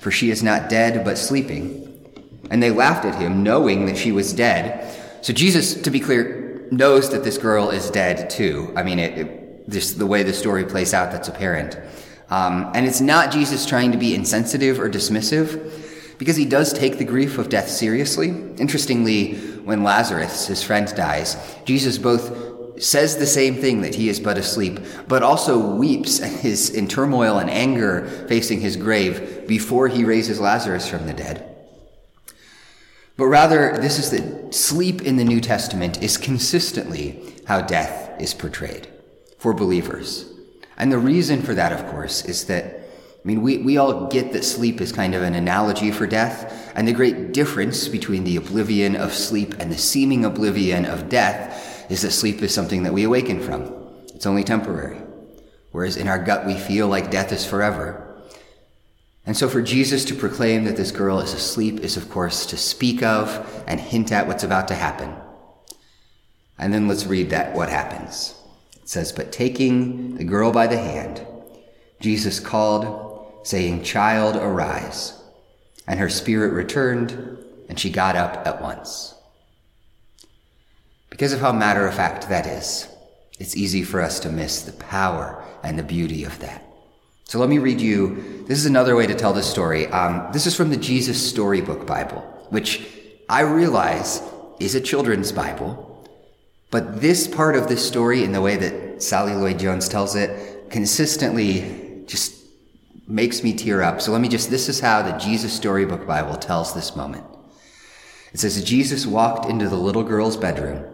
for 0.00 0.10
she 0.10 0.30
is 0.30 0.42
not 0.42 0.68
dead, 0.68 1.04
but 1.04 1.16
sleeping. 1.16 1.84
And 2.50 2.60
they 2.62 2.70
laughed 2.70 3.04
at 3.04 3.20
him, 3.20 3.44
knowing 3.44 3.86
that 3.86 3.96
she 3.96 4.10
was 4.10 4.32
dead. 4.32 4.92
So 5.22 5.32
Jesus, 5.32 5.80
to 5.82 5.90
be 5.90 6.00
clear, 6.00 6.66
knows 6.72 7.10
that 7.10 7.22
this 7.22 7.38
girl 7.38 7.70
is 7.70 7.90
dead 7.90 8.28
too. 8.28 8.72
I 8.76 8.82
mean, 8.82 8.98
it, 8.98 9.18
it 9.18 9.70
this, 9.70 9.94
the 9.94 10.06
way 10.06 10.24
the 10.24 10.32
story 10.32 10.64
plays 10.64 10.92
out, 10.92 11.12
that's 11.12 11.28
apparent. 11.28 11.78
Um, 12.28 12.72
and 12.74 12.86
it's 12.86 13.00
not 13.00 13.30
Jesus 13.30 13.66
trying 13.66 13.92
to 13.92 13.98
be 13.98 14.14
insensitive 14.14 14.80
or 14.80 14.90
dismissive, 14.90 15.85
because 16.18 16.36
he 16.36 16.44
does 16.44 16.72
take 16.72 16.98
the 16.98 17.04
grief 17.04 17.38
of 17.38 17.48
death 17.48 17.68
seriously. 17.68 18.28
Interestingly, 18.58 19.34
when 19.64 19.82
Lazarus, 19.82 20.46
his 20.46 20.62
friend, 20.62 20.92
dies, 20.94 21.36
Jesus 21.64 21.98
both 21.98 22.82
says 22.82 23.16
the 23.16 23.26
same 23.26 23.56
thing 23.56 23.80
that 23.82 23.94
he 23.94 24.08
is 24.08 24.20
but 24.20 24.38
asleep, 24.38 24.78
but 25.08 25.22
also 25.22 25.58
weeps 25.58 26.20
and 26.20 26.44
is 26.44 26.70
in 26.70 26.88
turmoil 26.88 27.38
and 27.38 27.50
anger 27.50 28.06
facing 28.28 28.60
his 28.60 28.76
grave 28.76 29.46
before 29.46 29.88
he 29.88 30.04
raises 30.04 30.40
Lazarus 30.40 30.88
from 30.88 31.06
the 31.06 31.14
dead. 31.14 31.52
But 33.16 33.26
rather, 33.26 33.78
this 33.78 33.98
is 33.98 34.10
that 34.10 34.54
sleep 34.54 35.00
in 35.02 35.16
the 35.16 35.24
New 35.24 35.40
Testament 35.40 36.02
is 36.02 36.18
consistently 36.18 37.34
how 37.46 37.62
death 37.62 38.20
is 38.20 38.34
portrayed 38.34 38.88
for 39.38 39.54
believers. 39.54 40.30
And 40.76 40.92
the 40.92 40.98
reason 40.98 41.40
for 41.40 41.54
that, 41.54 41.72
of 41.72 41.86
course, 41.86 42.24
is 42.26 42.44
that, 42.46 42.85
I 43.26 43.28
mean, 43.28 43.42
we, 43.42 43.58
we 43.58 43.76
all 43.76 44.06
get 44.06 44.32
that 44.34 44.44
sleep 44.44 44.80
is 44.80 44.92
kind 44.92 45.12
of 45.12 45.24
an 45.24 45.34
analogy 45.34 45.90
for 45.90 46.06
death, 46.06 46.70
and 46.76 46.86
the 46.86 46.92
great 46.92 47.32
difference 47.32 47.88
between 47.88 48.22
the 48.22 48.36
oblivion 48.36 48.94
of 48.94 49.12
sleep 49.12 49.54
and 49.58 49.68
the 49.72 49.76
seeming 49.76 50.24
oblivion 50.24 50.84
of 50.84 51.08
death 51.08 51.90
is 51.90 52.02
that 52.02 52.12
sleep 52.12 52.40
is 52.40 52.54
something 52.54 52.84
that 52.84 52.92
we 52.92 53.02
awaken 53.02 53.40
from. 53.40 53.64
It's 54.14 54.26
only 54.26 54.44
temporary. 54.44 55.00
Whereas 55.72 55.96
in 55.96 56.06
our 56.06 56.22
gut, 56.22 56.46
we 56.46 56.54
feel 56.54 56.86
like 56.86 57.10
death 57.10 57.32
is 57.32 57.44
forever. 57.44 58.16
And 59.26 59.36
so 59.36 59.48
for 59.48 59.60
Jesus 59.60 60.04
to 60.04 60.14
proclaim 60.14 60.62
that 60.62 60.76
this 60.76 60.92
girl 60.92 61.18
is 61.18 61.34
asleep 61.34 61.80
is, 61.80 61.96
of 61.96 62.08
course, 62.08 62.46
to 62.46 62.56
speak 62.56 63.02
of 63.02 63.64
and 63.66 63.80
hint 63.80 64.12
at 64.12 64.28
what's 64.28 64.44
about 64.44 64.68
to 64.68 64.76
happen. 64.76 65.12
And 66.60 66.72
then 66.72 66.86
let's 66.86 67.06
read 67.06 67.30
that, 67.30 67.56
what 67.56 67.70
happens. 67.70 68.40
It 68.80 68.88
says, 68.88 69.10
But 69.10 69.32
taking 69.32 70.14
the 70.14 70.22
girl 70.22 70.52
by 70.52 70.68
the 70.68 70.78
hand, 70.78 71.26
Jesus 71.98 72.38
called, 72.38 73.05
saying, 73.46 73.84
Child, 73.84 74.36
arise. 74.36 75.12
And 75.86 76.00
her 76.00 76.08
spirit 76.08 76.52
returned, 76.52 77.38
and 77.68 77.78
she 77.78 77.90
got 77.90 78.16
up 78.16 78.44
at 78.44 78.60
once. 78.60 79.14
Because 81.10 81.32
of 81.32 81.40
how 81.40 81.52
matter 81.52 81.86
of 81.86 81.94
fact 81.94 82.28
that 82.28 82.46
is, 82.46 82.88
it's 83.38 83.56
easy 83.56 83.84
for 83.84 84.00
us 84.00 84.18
to 84.20 84.30
miss 84.30 84.62
the 84.62 84.72
power 84.72 85.44
and 85.62 85.78
the 85.78 85.84
beauty 85.84 86.24
of 86.24 86.38
that. 86.40 86.64
So 87.24 87.38
let 87.38 87.48
me 87.48 87.58
read 87.58 87.80
you. 87.80 88.44
This 88.46 88.58
is 88.58 88.66
another 88.66 88.96
way 88.96 89.06
to 89.06 89.14
tell 89.14 89.32
this 89.32 89.50
story. 89.50 89.86
Um, 89.86 90.28
this 90.32 90.46
is 90.46 90.56
from 90.56 90.70
the 90.70 90.76
Jesus 90.76 91.30
Storybook 91.30 91.86
Bible, 91.86 92.22
which 92.50 92.84
I 93.28 93.42
realize 93.42 94.22
is 94.58 94.74
a 94.74 94.80
children's 94.80 95.30
Bible. 95.30 96.04
But 96.72 97.00
this 97.00 97.28
part 97.28 97.54
of 97.54 97.68
this 97.68 97.86
story, 97.86 98.24
in 98.24 98.32
the 98.32 98.40
way 98.40 98.56
that 98.56 99.02
Sally 99.02 99.34
Lloyd 99.34 99.60
Jones 99.60 99.88
tells 99.88 100.16
it, 100.16 100.70
consistently 100.70 102.02
just 102.06 102.35
makes 103.06 103.42
me 103.42 103.52
tear 103.52 103.82
up. 103.82 104.00
So 104.00 104.12
let 104.12 104.20
me 104.20 104.28
just, 104.28 104.50
this 104.50 104.68
is 104.68 104.80
how 104.80 105.02
the 105.02 105.12
Jesus 105.12 105.52
Storybook 105.52 106.06
Bible 106.06 106.36
tells 106.36 106.74
this 106.74 106.96
moment. 106.96 107.24
It 108.32 108.40
says, 108.40 108.62
Jesus 108.64 109.06
walked 109.06 109.46
into 109.46 109.68
the 109.68 109.76
little 109.76 110.02
girl's 110.02 110.36
bedroom 110.36 110.84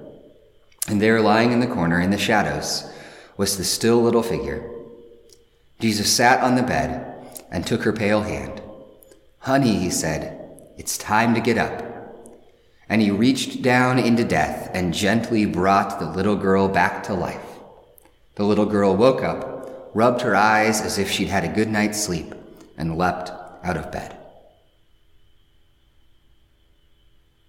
and 0.89 1.01
there, 1.01 1.21
lying 1.21 1.53
in 1.53 1.61
the 1.61 1.67
corner 1.67 2.01
in 2.01 2.11
the 2.11 2.19
shadows, 2.19 2.91
was 3.37 3.57
the 3.57 3.65
still 3.65 4.03
little 4.03 4.23
figure. 4.23 4.69
Jesus 5.79 6.13
sat 6.13 6.43
on 6.43 6.57
the 6.57 6.63
bed 6.63 7.41
and 7.51 7.67
took 7.67 7.83
her 7.83 7.93
pale 7.93 8.23
hand. 8.23 8.61
Honey, 9.39 9.79
he 9.79 9.91
said, 9.91 10.39
it's 10.77 10.99
time 10.99 11.35
to 11.35 11.41
get 11.41 11.59
up. 11.59 11.89
And 12.89 13.01
he 13.01 13.11
reached 13.11 13.63
down 13.63 13.99
into 13.99 14.25
death 14.25 14.71
and 14.75 14.93
gently 14.93 15.47
brought 15.47 15.99
the 15.99 16.11
little 16.11 16.37
girl 16.37 16.69
back 16.69 17.05
to 17.05 17.15
life. 17.15 17.41
The 18.35 18.45
little 18.45 18.67
girl 18.67 18.97
woke 18.97 19.23
up, 19.23 19.52
rubbed 19.95 20.23
her 20.23 20.35
eyes 20.35 20.81
as 20.81 20.99
if 20.99 21.11
she'd 21.11 21.29
had 21.29 21.45
a 21.45 21.53
good 21.53 21.69
night's 21.69 22.03
sleep, 22.03 22.35
and 22.77 22.97
leapt 22.97 23.31
out 23.65 23.77
of 23.77 23.93
bed. 23.93 24.17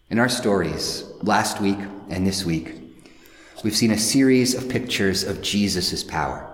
In 0.10 0.20
our 0.20 0.30
stories, 0.30 1.04
last 1.22 1.60
week 1.60 1.80
and 2.10 2.28
this 2.28 2.46
week, 2.46 2.76
we've 3.64 3.76
seen 3.76 3.92
a 3.92 3.98
series 3.98 4.54
of 4.54 4.70
pictures 4.70 5.24
of 5.24 5.42
Jesus' 5.42 6.04
power. 6.04 6.50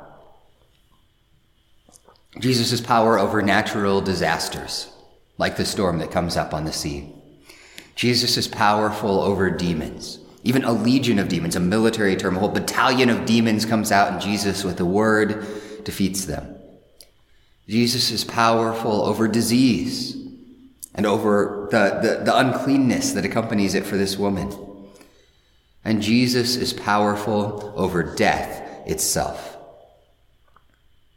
Jesus' 2.39 2.79
power 2.79 3.19
over 3.19 3.41
natural 3.41 3.99
disasters, 3.99 4.87
like 5.37 5.57
the 5.57 5.65
storm 5.65 5.97
that 5.99 6.11
comes 6.11 6.37
up 6.37 6.53
on 6.53 6.63
the 6.63 6.71
sea. 6.71 7.13
Jesus 7.95 8.37
is 8.37 8.47
powerful 8.47 9.19
over 9.19 9.49
demons. 9.49 10.19
Even 10.43 10.63
a 10.63 10.71
legion 10.71 11.19
of 11.19 11.27
demons, 11.27 11.57
a 11.57 11.59
military 11.59 12.15
term, 12.15 12.37
a 12.37 12.39
whole 12.39 12.47
battalion 12.47 13.09
of 13.09 13.25
demons 13.25 13.65
comes 13.65 13.91
out, 13.91 14.13
and 14.13 14.21
Jesus, 14.21 14.63
with 14.63 14.79
a 14.79 14.85
word, 14.85 15.45
defeats 15.83 16.25
them. 16.25 16.55
Jesus 17.67 18.11
is 18.11 18.23
powerful 18.23 19.03
over 19.03 19.27
disease 19.27 20.17
and 20.95 21.05
over 21.05 21.67
the, 21.71 21.99
the, 22.01 22.23
the 22.25 22.37
uncleanness 22.37 23.13
that 23.13 23.25
accompanies 23.25 23.75
it 23.75 23.85
for 23.85 23.95
this 23.95 24.17
woman. 24.17 24.51
And 25.85 26.01
Jesus 26.01 26.55
is 26.55 26.73
powerful 26.73 27.73
over 27.75 28.03
death 28.03 28.87
itself. 28.87 29.57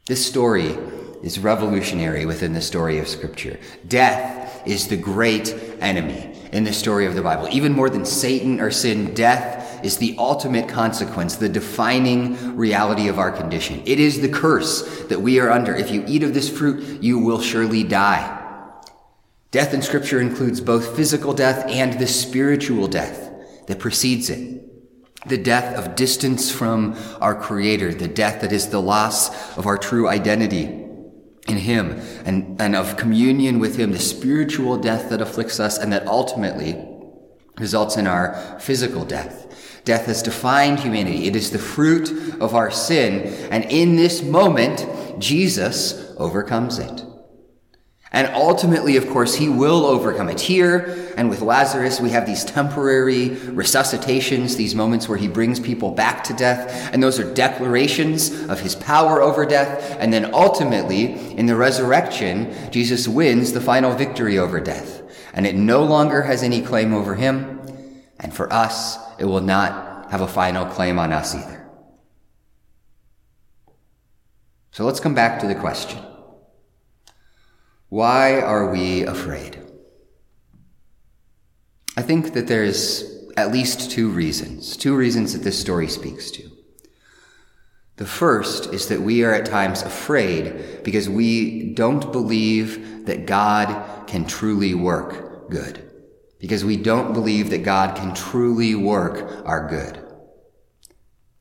This 0.06 0.24
story 0.24 0.76
is 1.22 1.38
revolutionary 1.38 2.26
within 2.26 2.52
the 2.52 2.60
story 2.60 2.98
of 2.98 3.08
Scripture. 3.08 3.58
Death 3.86 4.62
is 4.66 4.88
the 4.88 4.96
great 4.96 5.54
enemy 5.80 6.36
in 6.52 6.64
the 6.64 6.72
story 6.72 7.06
of 7.06 7.14
the 7.14 7.22
Bible. 7.22 7.48
Even 7.50 7.72
more 7.72 7.88
than 7.88 8.04
Satan 8.04 8.60
or 8.60 8.70
sin, 8.70 9.14
death 9.14 9.61
is 9.84 9.98
the 9.98 10.14
ultimate 10.18 10.68
consequence, 10.68 11.36
the 11.36 11.48
defining 11.48 12.56
reality 12.56 13.08
of 13.08 13.18
our 13.18 13.32
condition. 13.32 13.82
It 13.84 13.98
is 13.98 14.20
the 14.20 14.28
curse 14.28 15.04
that 15.04 15.20
we 15.20 15.38
are 15.38 15.50
under. 15.50 15.74
If 15.74 15.90
you 15.90 16.04
eat 16.06 16.22
of 16.22 16.34
this 16.34 16.48
fruit, 16.48 17.02
you 17.02 17.18
will 17.18 17.40
surely 17.40 17.84
die. 17.84 18.38
Death 19.50 19.74
in 19.74 19.82
Scripture 19.82 20.20
includes 20.20 20.60
both 20.60 20.96
physical 20.96 21.34
death 21.34 21.66
and 21.68 21.98
the 21.98 22.06
spiritual 22.06 22.88
death 22.88 23.30
that 23.66 23.78
precedes 23.78 24.30
it. 24.30 24.60
The 25.26 25.36
death 25.36 25.76
of 25.76 25.94
distance 25.94 26.50
from 26.50 26.96
our 27.20 27.34
Creator, 27.34 27.94
the 27.94 28.08
death 28.08 28.40
that 28.40 28.50
is 28.50 28.70
the 28.70 28.80
loss 28.80 29.56
of 29.56 29.66
our 29.66 29.76
true 29.76 30.08
identity 30.08 30.62
in 31.48 31.58
Him 31.58 32.00
and, 32.24 32.60
and 32.60 32.74
of 32.74 32.96
communion 32.96 33.58
with 33.58 33.76
Him, 33.76 33.92
the 33.92 33.98
spiritual 33.98 34.78
death 34.78 35.10
that 35.10 35.20
afflicts 35.20 35.60
us 35.60 35.78
and 35.78 35.92
that 35.92 36.06
ultimately 36.06 36.88
results 37.58 37.96
in 37.96 38.06
our 38.06 38.58
physical 38.58 39.04
death. 39.04 39.46
Death 39.84 40.06
has 40.06 40.22
defined 40.22 40.80
humanity. 40.80 41.26
It 41.26 41.34
is 41.34 41.50
the 41.50 41.58
fruit 41.58 42.40
of 42.40 42.54
our 42.54 42.70
sin. 42.70 43.22
And 43.50 43.64
in 43.64 43.96
this 43.96 44.22
moment, 44.22 44.86
Jesus 45.18 46.14
overcomes 46.18 46.78
it. 46.78 47.04
And 48.14 48.28
ultimately, 48.34 48.98
of 48.98 49.08
course, 49.08 49.34
he 49.34 49.48
will 49.48 49.86
overcome 49.86 50.28
it. 50.28 50.38
Here 50.38 51.14
and 51.16 51.30
with 51.30 51.40
Lazarus, 51.40 51.98
we 51.98 52.10
have 52.10 52.26
these 52.26 52.44
temporary 52.44 53.30
resuscitations, 53.30 54.54
these 54.54 54.74
moments 54.74 55.08
where 55.08 55.16
he 55.16 55.28
brings 55.28 55.58
people 55.58 55.92
back 55.92 56.22
to 56.24 56.34
death. 56.34 56.92
And 56.92 57.02
those 57.02 57.18
are 57.18 57.34
declarations 57.34 58.30
of 58.50 58.60
his 58.60 58.74
power 58.74 59.22
over 59.22 59.46
death. 59.46 59.96
And 59.98 60.12
then 60.12 60.34
ultimately, 60.34 61.14
in 61.38 61.46
the 61.46 61.56
resurrection, 61.56 62.54
Jesus 62.70 63.08
wins 63.08 63.52
the 63.52 63.62
final 63.62 63.94
victory 63.94 64.38
over 64.38 64.60
death. 64.60 65.00
And 65.32 65.46
it 65.46 65.54
no 65.54 65.82
longer 65.82 66.20
has 66.22 66.42
any 66.42 66.60
claim 66.60 66.92
over 66.92 67.14
him. 67.14 67.61
And 68.22 68.32
for 68.32 68.50
us, 68.52 68.96
it 69.18 69.24
will 69.24 69.40
not 69.40 70.10
have 70.10 70.20
a 70.20 70.28
final 70.28 70.64
claim 70.64 70.98
on 70.98 71.12
us 71.12 71.34
either. 71.34 71.68
So 74.70 74.84
let's 74.84 75.00
come 75.00 75.14
back 75.14 75.40
to 75.40 75.46
the 75.46 75.54
question. 75.54 75.98
Why 77.88 78.40
are 78.40 78.70
we 78.70 79.02
afraid? 79.02 79.58
I 81.94 82.00
think 82.00 82.32
that 82.32 82.46
there's 82.46 83.04
at 83.36 83.52
least 83.52 83.90
two 83.90 84.08
reasons, 84.08 84.76
two 84.76 84.96
reasons 84.96 85.34
that 85.34 85.42
this 85.42 85.58
story 85.58 85.88
speaks 85.88 86.30
to. 86.30 86.50
The 87.96 88.06
first 88.06 88.72
is 88.72 88.88
that 88.88 89.02
we 89.02 89.24
are 89.24 89.34
at 89.34 89.44
times 89.44 89.82
afraid 89.82 90.82
because 90.84 91.08
we 91.08 91.74
don't 91.74 92.10
believe 92.10 93.04
that 93.06 93.26
God 93.26 94.06
can 94.06 94.24
truly 94.24 94.72
work 94.72 95.50
good. 95.50 95.91
Because 96.42 96.64
we 96.64 96.76
don't 96.76 97.12
believe 97.12 97.50
that 97.50 97.62
God 97.62 97.96
can 97.96 98.14
truly 98.14 98.74
work 98.74 99.46
our 99.46 99.68
good. 99.68 99.96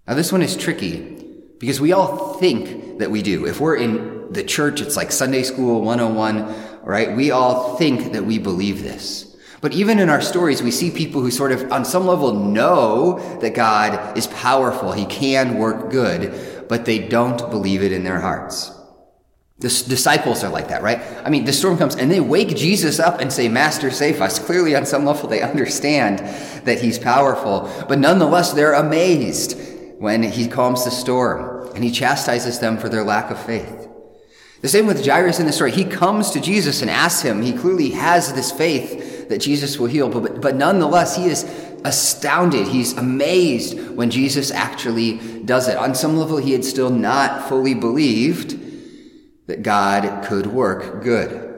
Now, 0.08 0.14
this 0.14 0.32
one 0.32 0.44
is 0.44 0.56
tricky 0.56 1.18
Because 1.58 1.82
we 1.82 1.92
all 1.92 2.36
think 2.36 3.00
that 3.00 3.10
we 3.12 3.22
do. 3.22 3.48
If 3.48 3.60
we're 3.60 3.78
in 3.78 4.32
the 4.32 4.44
church, 4.44 4.80
it's 4.80 4.96
like 4.96 5.12
Sunday 5.12 5.44
school 5.44 5.82
101, 5.82 6.82
right? 6.84 7.16
We 7.16 7.32
all 7.32 7.78
think 7.78 8.14
that 8.14 8.26
we 8.26 8.38
believe 8.38 8.84
this. 8.84 9.36
But 9.60 9.74
even 9.74 10.00
in 10.00 10.10
our 10.10 10.22
stories, 10.22 10.64
we 10.64 10.72
see 10.72 10.90
people 10.90 11.22
who 11.22 11.30
sort 11.30 11.52
of, 11.52 11.72
on 11.72 11.86
some 11.86 12.08
level, 12.08 12.34
know 12.34 13.20
that 13.42 13.54
God 13.54 14.18
is 14.18 14.28
powerful. 14.28 14.92
He 14.92 15.06
can 15.06 15.58
work 15.58 15.92
good, 15.92 16.66
but 16.68 16.86
they 16.86 17.08
don't 17.08 17.50
believe 17.52 17.84
it 17.84 17.92
in 17.92 18.04
their 18.04 18.20
hearts. 18.20 18.72
The 19.62 19.68
disciples 19.88 20.44
are 20.44 20.50
like 20.50 20.70
that, 20.70 20.82
right? 20.82 21.00
I 21.24 21.30
mean, 21.30 21.46
the 21.46 21.54
storm 21.54 21.78
comes 21.78 21.96
and 21.96 22.12
they 22.12 22.20
wake 22.20 22.56
Jesus 22.56 23.00
up 23.00 23.22
and 23.22 23.32
say, 23.32 23.48
Master, 23.48 23.92
save 23.92 24.20
us. 24.20 24.40
Clearly, 24.40 24.76
on 24.76 24.88
some 24.88 25.06
level, 25.06 25.30
they 25.30 25.42
understand 25.42 26.18
that 26.66 26.82
he's 26.82 26.98
powerful, 26.98 27.72
but 27.88 28.00
nonetheless, 28.00 28.54
they're 28.54 28.74
amazed 28.74 29.60
when 30.00 30.24
he 30.24 30.48
calms 30.48 30.84
the 30.84 30.90
storm 30.90 31.70
and 31.76 31.84
he 31.84 31.92
chastises 31.92 32.58
them 32.58 32.80
for 32.80 32.90
their 32.90 33.04
lack 33.04 33.30
of 33.30 33.40
faith. 33.40 33.88
The 34.62 34.68
same 34.68 34.88
with 34.88 35.06
Jairus 35.06 35.40
in 35.40 35.46
the 35.46 35.54
story. 35.54 35.72
He 35.72 35.86
comes 35.86 36.32
to 36.32 36.42
Jesus 36.42 36.82
and 36.82 36.90
asks 36.90 37.22
him, 37.22 37.44
he 37.44 37.54
clearly 37.54 37.92
has 37.92 38.34
this 38.34 38.52
faith 38.52 39.30
that 39.30 39.42
Jesus 39.42 39.78
will 39.78 39.88
heal, 39.88 40.10
but, 40.10 40.42
but 40.42 40.56
nonetheless, 40.56 41.16
he 41.16 41.26
is 41.26 41.44
astounded. 41.84 42.68
He's 42.68 42.94
amazed 42.98 43.96
when 43.96 44.10
Jesus 44.10 44.52
actually 44.52 45.18
does 45.46 45.68
it. 45.68 45.78
On 45.78 45.94
some 45.94 46.18
level, 46.18 46.38
he 46.38 46.52
had 46.52 46.66
still 46.66 46.90
not 46.90 47.48
fully 47.48 47.76
believed 47.76 48.58
that 49.48 49.64
God 49.64 50.26
could 50.26 50.48
work 50.48 51.04
good. 51.04 51.50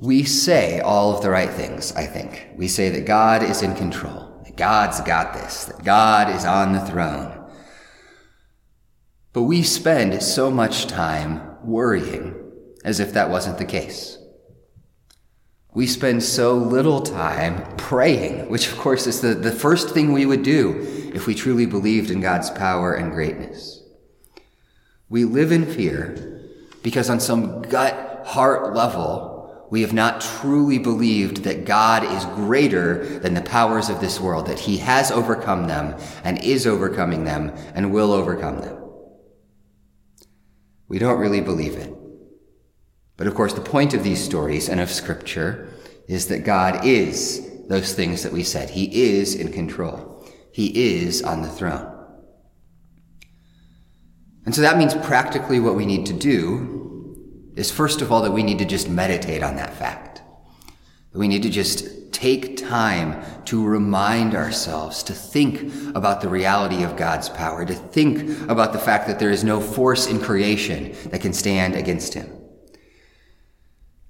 We 0.00 0.24
say 0.24 0.80
all 0.80 1.16
of 1.16 1.22
the 1.22 1.30
right 1.30 1.50
things, 1.50 1.92
I 1.92 2.06
think. 2.06 2.48
We 2.56 2.68
say 2.68 2.88
that 2.90 3.04
God 3.04 3.42
is 3.42 3.62
in 3.62 3.74
control, 3.74 4.42
that 4.44 4.56
God's 4.56 5.00
got 5.00 5.34
this, 5.34 5.64
that 5.64 5.84
God 5.84 6.34
is 6.34 6.44
on 6.44 6.72
the 6.72 6.80
throne. 6.80 7.34
But 9.32 9.42
we 9.42 9.62
spend 9.62 10.22
so 10.22 10.50
much 10.50 10.86
time 10.86 11.56
worrying 11.64 12.34
as 12.84 13.00
if 13.00 13.12
that 13.12 13.30
wasn't 13.30 13.58
the 13.58 13.64
case. 13.64 14.18
We 15.74 15.86
spend 15.86 16.22
so 16.22 16.56
little 16.56 17.02
time 17.02 17.76
praying, 17.76 18.48
which 18.48 18.68
of 18.72 18.78
course 18.78 19.06
is 19.06 19.20
the, 19.20 19.34
the 19.34 19.52
first 19.52 19.90
thing 19.90 20.12
we 20.12 20.26
would 20.26 20.42
do 20.42 21.10
if 21.14 21.26
we 21.26 21.34
truly 21.34 21.66
believed 21.66 22.10
in 22.10 22.20
God's 22.20 22.50
power 22.50 22.94
and 22.94 23.12
greatness. 23.12 23.77
We 25.08 25.24
live 25.24 25.52
in 25.52 25.64
fear 25.64 26.42
because 26.82 27.08
on 27.08 27.20
some 27.20 27.62
gut 27.62 28.26
heart 28.26 28.74
level, 28.74 29.66
we 29.70 29.82
have 29.82 29.92
not 29.92 30.20
truly 30.20 30.78
believed 30.78 31.44
that 31.44 31.64
God 31.64 32.04
is 32.04 32.24
greater 32.26 33.18
than 33.18 33.34
the 33.34 33.42
powers 33.42 33.88
of 33.88 34.00
this 34.00 34.18
world, 34.20 34.46
that 34.46 34.58
he 34.58 34.78
has 34.78 35.10
overcome 35.10 35.66
them 35.66 35.98
and 36.24 36.42
is 36.42 36.66
overcoming 36.66 37.24
them 37.24 37.52
and 37.74 37.92
will 37.92 38.12
overcome 38.12 38.60
them. 38.60 38.76
We 40.88 40.98
don't 40.98 41.20
really 41.20 41.42
believe 41.42 41.74
it. 41.74 41.94
But 43.18 43.26
of 43.26 43.34
course, 43.34 43.52
the 43.52 43.60
point 43.60 43.92
of 43.94 44.04
these 44.04 44.22
stories 44.22 44.68
and 44.68 44.80
of 44.80 44.90
scripture 44.90 45.68
is 46.06 46.28
that 46.28 46.44
God 46.44 46.86
is 46.86 47.66
those 47.68 47.92
things 47.92 48.22
that 48.22 48.32
we 48.32 48.42
said. 48.42 48.70
He 48.70 49.10
is 49.10 49.34
in 49.34 49.52
control. 49.52 50.26
He 50.52 50.96
is 50.98 51.22
on 51.22 51.42
the 51.42 51.48
throne. 51.48 51.97
And 54.48 54.54
so 54.54 54.62
that 54.62 54.78
means 54.78 54.94
practically 54.94 55.60
what 55.60 55.74
we 55.74 55.84
need 55.84 56.06
to 56.06 56.14
do 56.14 57.52
is 57.54 57.70
first 57.70 58.00
of 58.00 58.10
all 58.10 58.22
that 58.22 58.30
we 58.30 58.42
need 58.42 58.60
to 58.60 58.64
just 58.64 58.88
meditate 58.88 59.42
on 59.42 59.56
that 59.56 59.74
fact. 59.74 60.22
That 61.12 61.18
we 61.18 61.28
need 61.28 61.42
to 61.42 61.50
just 61.50 62.14
take 62.14 62.56
time 62.56 63.22
to 63.44 63.62
remind 63.62 64.34
ourselves 64.34 65.02
to 65.02 65.12
think 65.12 65.70
about 65.94 66.22
the 66.22 66.30
reality 66.30 66.82
of 66.82 66.96
God's 66.96 67.28
power, 67.28 67.66
to 67.66 67.74
think 67.74 68.40
about 68.48 68.72
the 68.72 68.78
fact 68.78 69.06
that 69.08 69.18
there 69.18 69.28
is 69.28 69.44
no 69.44 69.60
force 69.60 70.06
in 70.06 70.18
creation 70.18 70.96
that 71.10 71.20
can 71.20 71.34
stand 71.34 71.74
against 71.74 72.14
him. 72.14 72.34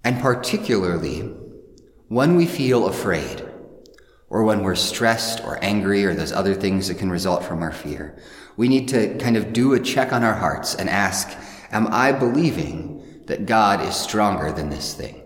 And 0.04 0.20
particularly 0.20 1.22
when 2.06 2.36
we 2.36 2.46
feel 2.46 2.86
afraid, 2.86 3.44
or 4.30 4.44
when 4.44 4.62
we're 4.62 4.74
stressed 4.74 5.42
or 5.44 5.62
angry 5.62 6.04
or 6.04 6.14
those 6.14 6.32
other 6.32 6.54
things 6.54 6.88
that 6.88 6.98
can 6.98 7.10
result 7.10 7.44
from 7.44 7.62
our 7.62 7.72
fear, 7.72 8.18
we 8.56 8.68
need 8.68 8.88
to 8.88 9.16
kind 9.18 9.36
of 9.36 9.52
do 9.52 9.74
a 9.74 9.80
check 9.80 10.12
on 10.12 10.24
our 10.24 10.34
hearts 10.34 10.74
and 10.74 10.90
ask, 10.90 11.36
am 11.70 11.86
I 11.88 12.12
believing 12.12 13.22
that 13.26 13.46
God 13.46 13.80
is 13.82 13.94
stronger 13.94 14.52
than 14.52 14.70
this 14.70 14.94
thing? 14.94 15.22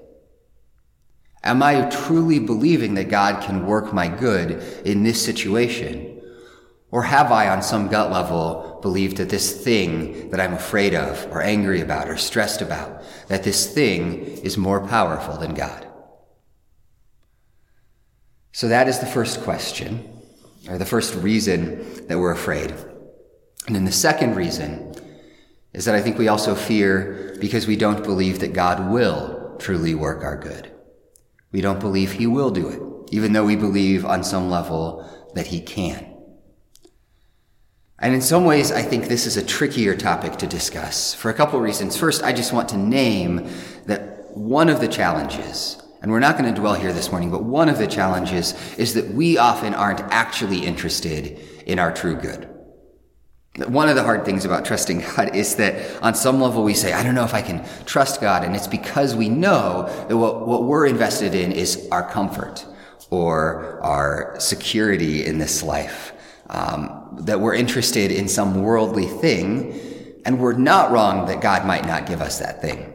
Am 1.45 1.63
I 1.63 1.89
truly 1.89 2.39
believing 2.39 2.95
that 2.95 3.09
God 3.09 3.43
can 3.43 3.67
work 3.67 3.93
my 3.93 4.07
good 4.07 4.63
in 4.87 5.03
this 5.03 5.25
situation? 5.25 6.21
Or 6.93 7.03
have 7.03 7.33
I, 7.33 7.49
on 7.49 7.63
some 7.63 7.89
gut 7.89 8.13
level, 8.13 8.79
believed 8.83 9.17
that 9.17 9.31
this 9.31 9.65
thing 9.65 10.31
that 10.31 10.41
I'm 10.41 10.53
afraid 10.53 10.95
of, 10.95 11.27
or 11.33 11.41
angry 11.41 11.81
about, 11.81 12.09
or 12.09 12.17
stressed 12.17 12.61
about, 12.61 13.03
that 13.29 13.43
this 13.43 13.73
thing 13.73 14.21
is 14.21 14.59
more 14.59 14.87
powerful 14.87 15.37
than 15.39 15.55
God? 15.55 15.89
So 18.53 18.69
that 18.69 18.87
is 18.89 18.99
the 18.99 19.07
first 19.07 19.43
question, 19.43 20.09
or 20.69 20.79
the 20.79 20.87
first 20.87 21.15
reason 21.15 22.07
that 22.07 22.19
we're 22.19 22.33
afraid. 22.33 22.71
And 23.67 23.75
then 23.75 23.85
the 23.85 23.93
second 23.93 24.37
reason 24.37 24.95
is 25.73 25.87
that 25.87 25.95
I 25.95 26.03
think 26.03 26.19
we 26.19 26.29
also 26.29 26.55
fear 26.55 27.37
because 27.41 27.67
we 27.67 27.77
don't 27.77 28.05
believe 28.05 28.41
that 28.41 28.53
God 28.53 28.93
will 28.93 29.57
truly 29.59 29.95
work 29.95 30.23
our 30.23 30.37
good. 30.37 30.71
We 31.51 31.61
don't 31.61 31.81
believe 31.81 32.13
he 32.13 32.27
will 32.27 32.51
do 32.51 32.69
it, 32.69 33.15
even 33.15 33.33
though 33.33 33.45
we 33.45 33.57
believe 33.57 34.05
on 34.05 34.23
some 34.23 34.51
level 34.51 35.09
that 35.35 35.47
he 35.47 35.61
can. 35.61 36.09
And 37.99 38.15
in 38.15 38.21
some 38.21 38.45
ways, 38.45 38.73
I 38.73 38.83
think 38.83 39.07
this 39.07 39.27
is 39.27 39.37
a 39.37 39.45
trickier 39.45 39.97
topic 39.97 40.37
to 40.39 40.47
discuss 40.47 41.15
for 41.15 41.31
a 41.31 41.35
couple 41.35 41.61
reasons. 41.61 41.97
First, 41.97 42.23
I 42.23 42.33
just 42.33 42.53
want 42.53 42.69
to 42.71 42.77
name 42.77 43.49
that 43.87 44.37
one 44.37 44.69
of 44.69 44.81
the 44.81 44.89
challenges, 44.89 45.82
and 46.03 46.11
we're 46.11 46.19
not 46.19 46.37
going 46.37 46.53
to 46.53 46.61
dwell 46.61 46.75
here 46.75 46.93
this 46.93 47.13
morning, 47.13 47.31
but 47.31 47.45
one 47.45 47.69
of 47.69 47.79
the 47.79 47.87
challenges 47.87 48.55
is 48.77 48.95
that 48.95 49.09
we 49.11 49.39
often 49.39 49.73
aren't 49.73 50.01
actually 50.01 50.67
interested 50.67 51.39
in 51.65 51.79
our 51.79 51.95
true 51.95 52.17
good. 52.17 52.49
One 53.69 53.89
of 53.89 53.95
the 53.95 54.03
hard 54.03 54.25
things 54.25 54.45
about 54.45 54.65
trusting 54.65 55.05
God 55.17 55.37
is 55.37 55.57
that 55.57 56.03
on 56.03 56.17
some 56.17 56.41
level 56.41 56.65
we 56.65 56.75
say, 56.75 56.93
I 56.93 57.05
don't 57.05 57.15
know 57.15 57.25
if 57.25 57.35
I 57.35 57.43
can 57.43 57.65
trust 57.85 58.21
God. 58.21 58.43
And 58.43 58.57
it's 58.57 58.67
because 58.67 59.15
we 59.15 59.29
know 59.29 59.89
that 60.09 60.17
what, 60.17 60.47
what 60.47 60.65
we're 60.65 60.87
invested 60.87 61.37
in 61.37 61.53
is 61.53 61.89
our 61.93 62.09
comfort 62.11 62.67
or 63.11 63.81
our 63.83 64.35
security 64.41 65.25
in 65.25 65.39
this 65.39 65.63
life. 65.63 66.13
Um, 66.49 67.17
that 67.21 67.41
we're 67.41 67.55
interested 67.55 68.11
in 68.11 68.27
some 68.29 68.63
worldly 68.63 69.07
thing. 69.07 70.21
And 70.25 70.41
we're 70.41 70.55
not 70.55 70.91
wrong 70.91 71.27
that 71.27 71.41
God 71.41 71.65
might 71.65 71.87
not 71.87 72.07
give 72.07 72.21
us 72.21 72.41
that 72.41 72.61
thing. 72.61 72.92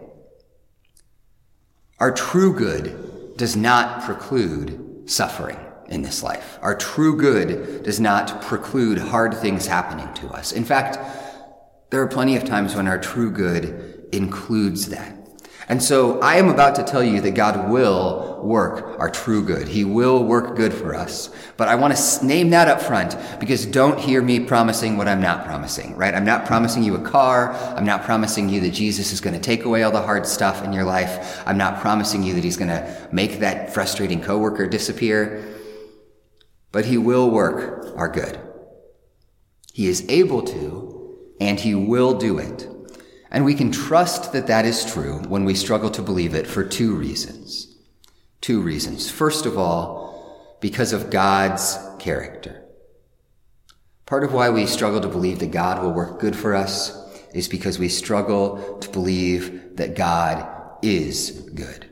Our 2.00 2.12
true 2.12 2.54
good 2.54 3.38
does 3.38 3.56
not 3.56 4.04
preclude 4.04 5.10
suffering 5.10 5.58
in 5.90 6.04
this 6.04 6.22
life. 6.22 6.60
Our 6.62 6.76
true 6.76 7.18
good 7.18 7.84
does 7.84 8.00
not 8.00 8.42
preclude 8.42 9.00
hard 9.00 9.36
things 9.36 9.66
happening 9.66 10.14
to 10.16 10.28
us. 10.30 10.52
In 10.52 10.64
fact, 10.64 11.00
there 11.90 12.02
are 12.02 12.08
plenty 12.08 12.36
of 12.36 12.44
times 12.44 12.76
when 12.76 12.88
our 12.88 13.00
true 13.00 13.32
good 13.32 14.08
includes 14.12 14.90
that. 14.90 15.17
And 15.70 15.84
so 15.84 16.20
I 16.22 16.38
am 16.38 16.48
about 16.48 16.76
to 16.76 16.84
tell 16.84 17.04
you 17.04 17.20
that 17.22 17.32
God 17.32 17.70
will 17.70 18.40
work 18.42 18.98
our 19.00 19.10
true 19.10 19.44
good. 19.44 19.68
He 19.68 19.84
will 19.84 20.24
work 20.24 20.56
good 20.56 20.74
for 20.74 20.96
us. 20.96 21.30
But 21.58 21.68
I 21.68 21.76
want 21.76 21.96
to 21.96 22.26
name 22.26 22.52
that 22.52 22.70
up 22.70 22.82
front 22.82 23.18
because 23.40 23.66
don't 23.66 24.00
hear 24.00 24.22
me 24.22 24.40
promising 24.40 24.96
what 24.96 25.10
I'm 25.10 25.20
not 25.20 25.46
promising, 25.46 25.98
right? 25.98 26.14
I'm 26.14 26.24
not 26.24 26.46
promising 26.46 26.84
you 26.84 26.96
a 26.96 27.02
car. 27.02 27.54
I'm 27.76 27.86
not 27.86 28.04
promising 28.04 28.48
you 28.48 28.62
that 28.62 28.72
Jesus 28.72 29.12
is 29.12 29.20
going 29.20 29.34
to 29.36 29.42
take 29.42 29.66
away 29.66 29.84
all 29.84 29.92
the 29.92 30.02
hard 30.02 30.26
stuff 30.26 30.64
in 30.64 30.72
your 30.72 30.86
life. 30.86 31.44
I'm 31.46 31.58
not 31.58 31.82
promising 31.82 32.24
you 32.24 32.34
that 32.36 32.44
he's 32.44 32.58
going 32.58 32.70
to 32.70 33.10
make 33.12 33.40
that 33.40 33.74
frustrating 33.74 34.22
coworker 34.22 34.68
disappear 34.68 35.56
but 36.72 36.86
he 36.86 36.98
will 36.98 37.30
work 37.30 37.94
our 37.96 38.08
good. 38.08 38.40
He 39.74 39.88
is 39.88 40.06
able 40.10 40.44
to, 40.44 41.18
and 41.40 41.60
he 41.60 41.76
will 41.76 42.18
do 42.18 42.38
it. 42.38 42.68
And 43.32 43.44
we 43.44 43.56
can 43.56 43.72
trust 43.72 44.34
that 44.34 44.48
that 44.48 44.66
is 44.66 44.92
true 44.92 45.20
when 45.28 45.44
we 45.44 45.54
struggle 45.54 45.90
to 45.92 46.02
believe 46.02 46.34
it 46.34 46.48
for 46.48 46.64
two 46.64 46.96
reasons. 46.96 47.76
Two 48.42 48.62
reasons. 48.62 49.10
First 49.10 49.46
of 49.46 49.58
all, 49.58 50.58
because 50.62 50.94
of 50.94 51.10
God's 51.10 51.78
character. 52.00 52.64
Part 54.06 54.24
of 54.24 54.34
why 54.34 54.50
we 54.50 54.66
struggle 54.66 55.02
to 55.02 55.08
believe 55.10 55.40
that 55.40 55.52
God 55.52 55.84
will 55.84 55.92
work 55.92 56.20
good 56.20 56.36
for 56.36 56.56
us 56.56 56.96
is 57.34 57.50
because 57.50 57.78
we 57.78 57.90
struggle 57.90 58.78
to 58.80 58.90
believe 58.90 59.76
that 59.76 59.96
God 59.96 60.48
is 60.82 61.32
good. 61.54 61.87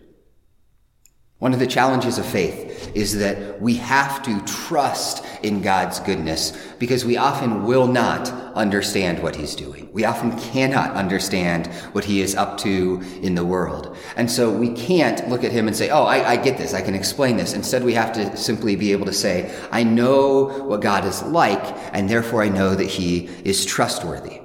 One 1.40 1.54
of 1.54 1.60
the 1.60 1.68
challenges 1.68 2.18
of 2.18 2.26
faith 2.26 2.96
is 2.96 3.20
that 3.20 3.62
we 3.62 3.76
have 3.76 4.24
to 4.24 4.40
trust 4.46 5.22
in 5.44 5.62
God's 5.62 6.00
goodness 6.00 6.58
because 6.80 7.04
we 7.04 7.18
often 7.18 7.66
will 7.66 7.88
not 7.88 8.32
understand 8.56 9.22
what 9.22 9.36
he's 9.36 9.54
doing. 9.54 9.90
We 9.92 10.06
often 10.06 10.40
cannot 10.40 10.92
understand 10.92 11.68
what 11.92 12.06
he 12.06 12.22
is 12.22 12.36
up 12.36 12.58
to 12.60 13.04
in 13.22 13.36
the 13.36 13.44
world. 13.44 13.98
And 14.16 14.32
so 14.32 14.50
we 14.50 14.70
can't 14.76 15.28
look 15.28 15.44
at 15.44 15.52
him 15.52 15.68
and 15.68 15.76
say, 15.76 15.90
Oh, 15.90 16.06
I, 16.06 16.32
I 16.32 16.36
get 16.38 16.58
this. 16.58 16.74
I 16.74 16.82
can 16.82 16.96
explain 16.96 17.36
this. 17.36 17.52
Instead, 17.54 17.84
we 17.84 17.94
have 17.96 18.14
to 18.14 18.38
simply 18.38 18.78
be 18.78 18.94
able 18.94 19.06
to 19.06 19.14
say, 19.14 19.54
I 19.72 19.84
know 19.84 20.46
what 20.66 20.80
God 20.80 21.04
is 21.04 21.22
like, 21.22 21.64
and 21.94 22.10
therefore 22.10 22.44
I 22.44 22.50
know 22.50 22.76
that 22.76 22.88
he 22.88 23.26
is 23.44 23.66
trustworthy. 23.66 24.40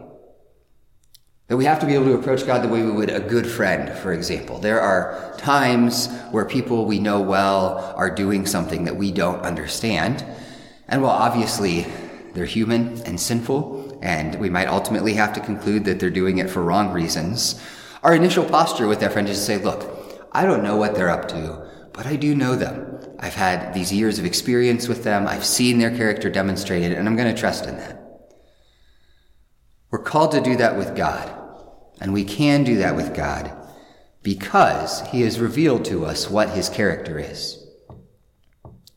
That 1.51 1.57
we 1.57 1.65
have 1.65 1.81
to 1.81 1.87
be 1.87 1.95
able 1.95 2.05
to 2.05 2.15
approach 2.15 2.47
God 2.47 2.63
the 2.63 2.69
way 2.69 2.85
we 2.85 2.93
would 2.93 3.11
a 3.11 3.19
good 3.19 3.45
friend, 3.45 3.99
for 3.99 4.13
example. 4.13 4.61
There 4.61 4.81
are 4.81 5.35
times 5.37 6.07
where 6.31 6.45
people 6.45 6.85
we 6.85 7.01
know 7.01 7.21
well 7.21 7.93
are 7.97 8.09
doing 8.09 8.47
something 8.47 8.85
that 8.85 8.95
we 8.95 9.11
don't 9.11 9.41
understand. 9.41 10.25
And 10.87 11.03
while 11.03 11.11
obviously 11.11 11.89
they're 12.35 12.45
human 12.45 13.03
and 13.03 13.21
sinful, 13.21 13.99
and 14.01 14.37
we 14.37 14.49
might 14.49 14.69
ultimately 14.69 15.15
have 15.15 15.33
to 15.33 15.41
conclude 15.41 15.87
that 15.87 15.99
they're 15.99 16.09
doing 16.09 16.39
it 16.39 16.49
for 16.49 16.63
wrong 16.63 16.93
reasons, 16.93 17.61
our 18.05 18.15
initial 18.15 18.45
posture 18.45 18.87
with 18.87 19.01
that 19.01 19.13
friend 19.13 19.29
is 19.29 19.37
to 19.37 19.45
say, 19.45 19.57
look, 19.57 20.29
I 20.31 20.45
don't 20.45 20.63
know 20.63 20.77
what 20.77 20.95
they're 20.95 21.11
up 21.11 21.27
to, 21.31 21.69
but 21.93 22.07
I 22.07 22.15
do 22.15 22.37
know 22.37 22.55
them. 22.55 23.01
I've 23.19 23.35
had 23.35 23.75
these 23.75 23.93
years 23.93 24.21
of 24.21 24.25
experience 24.25 24.87
with 24.87 25.03
them. 25.03 25.27
I've 25.27 25.45
seen 25.45 25.81
their 25.81 25.97
character 25.97 26.31
demonstrated, 26.31 26.93
and 26.93 27.09
I'm 27.09 27.17
going 27.17 27.35
to 27.35 27.41
trust 27.41 27.67
in 27.67 27.77
that. 27.79 27.97
We're 29.91 29.99
called 29.99 30.31
to 30.31 30.41
do 30.41 30.55
that 30.55 30.77
with 30.77 30.95
God. 30.95 31.39
And 32.01 32.13
we 32.13 32.25
can 32.25 32.65
do 32.65 32.79
that 32.79 32.97
with 32.97 33.15
God 33.15 33.53
because 34.23 35.03
he 35.09 35.23
has 35.23 35.39
revealed 35.39 35.85
to 35.87 36.05
us 36.05 36.31
what 36.31 36.51
his 36.51 36.69
character 36.69 37.19
is. 37.19 37.57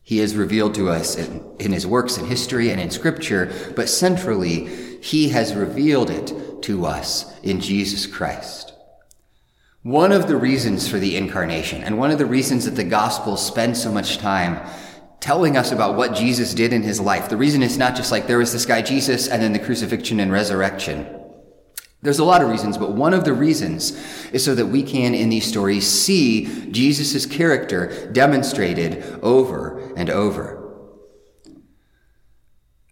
He 0.02 0.18
has 0.18 0.36
revealed 0.36 0.74
to 0.74 0.90
us 0.90 1.16
in, 1.16 1.42
in, 1.58 1.72
his 1.72 1.86
works 1.86 2.18
in 2.18 2.26
history 2.26 2.70
and 2.70 2.80
in 2.80 2.90
scripture, 2.90 3.50
but 3.74 3.88
centrally, 3.88 4.66
he 5.02 5.30
has 5.30 5.54
revealed 5.54 6.10
it 6.10 6.62
to 6.62 6.84
us 6.84 7.38
in 7.40 7.60
Jesus 7.60 8.06
Christ. 8.06 8.74
One 9.82 10.12
of 10.12 10.28
the 10.28 10.36
reasons 10.36 10.88
for 10.88 10.98
the 10.98 11.16
incarnation, 11.16 11.82
and 11.82 11.98
one 11.98 12.10
of 12.10 12.18
the 12.18 12.26
reasons 12.26 12.66
that 12.66 12.72
the 12.72 12.84
gospel 12.84 13.36
spends 13.36 13.82
so 13.82 13.90
much 13.90 14.18
time 14.18 14.66
telling 15.20 15.56
us 15.56 15.72
about 15.72 15.96
what 15.96 16.14
Jesus 16.14 16.52
did 16.52 16.74
in 16.74 16.82
his 16.82 17.00
life, 17.00 17.30
the 17.30 17.36
reason 17.36 17.62
it's 17.62 17.78
not 17.78 17.96
just 17.96 18.12
like 18.12 18.26
there 18.26 18.38
was 18.38 18.52
this 18.52 18.66
guy 18.66 18.82
Jesus 18.82 19.26
and 19.26 19.42
then 19.42 19.54
the 19.54 19.58
crucifixion 19.58 20.20
and 20.20 20.30
resurrection. 20.30 21.23
There's 22.04 22.18
a 22.18 22.24
lot 22.24 22.42
of 22.42 22.50
reasons, 22.50 22.76
but 22.76 22.92
one 22.92 23.14
of 23.14 23.24
the 23.24 23.32
reasons 23.32 23.92
is 24.30 24.44
so 24.44 24.54
that 24.54 24.66
we 24.66 24.82
can, 24.82 25.14
in 25.14 25.30
these 25.30 25.46
stories, 25.46 25.86
see 25.86 26.70
Jesus' 26.70 27.24
character 27.24 28.10
demonstrated 28.12 29.02
over 29.22 29.94
and 29.96 30.10
over. 30.10 30.60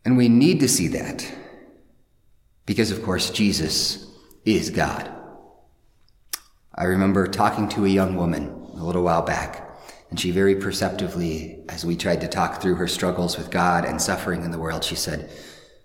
And 0.07 0.17
we 0.17 0.31
need 0.31 0.61
to 0.61 0.69
see 0.69 0.89
that 0.89 1.31
because, 2.65 2.91
of 2.91 3.03
course, 3.03 3.29
Jesus 3.29 4.11
is 4.47 4.71
God. 4.71 5.13
I 6.75 6.85
remember 6.85 7.27
talking 7.27 7.69
to 7.69 7.85
a 7.85 7.91
young 7.91 8.17
woman 8.17 8.49
a 8.73 8.83
little 8.83 9.03
while 9.03 9.21
back, 9.21 9.79
and 10.09 10.19
she 10.19 10.31
very 10.31 10.57
perceptively, 10.57 11.63
as 11.69 11.85
we 11.85 11.97
tried 11.97 12.23
to 12.23 12.29
talk 12.29 12.63
through 12.63 12.77
her 12.77 12.89
struggles 12.89 13.37
with 13.37 13.51
God 13.51 13.85
and 13.85 14.01
suffering 14.01 14.43
in 14.43 14.53
the 14.53 14.59
world, 14.59 14.83
she 14.83 14.97
said, 14.97 15.31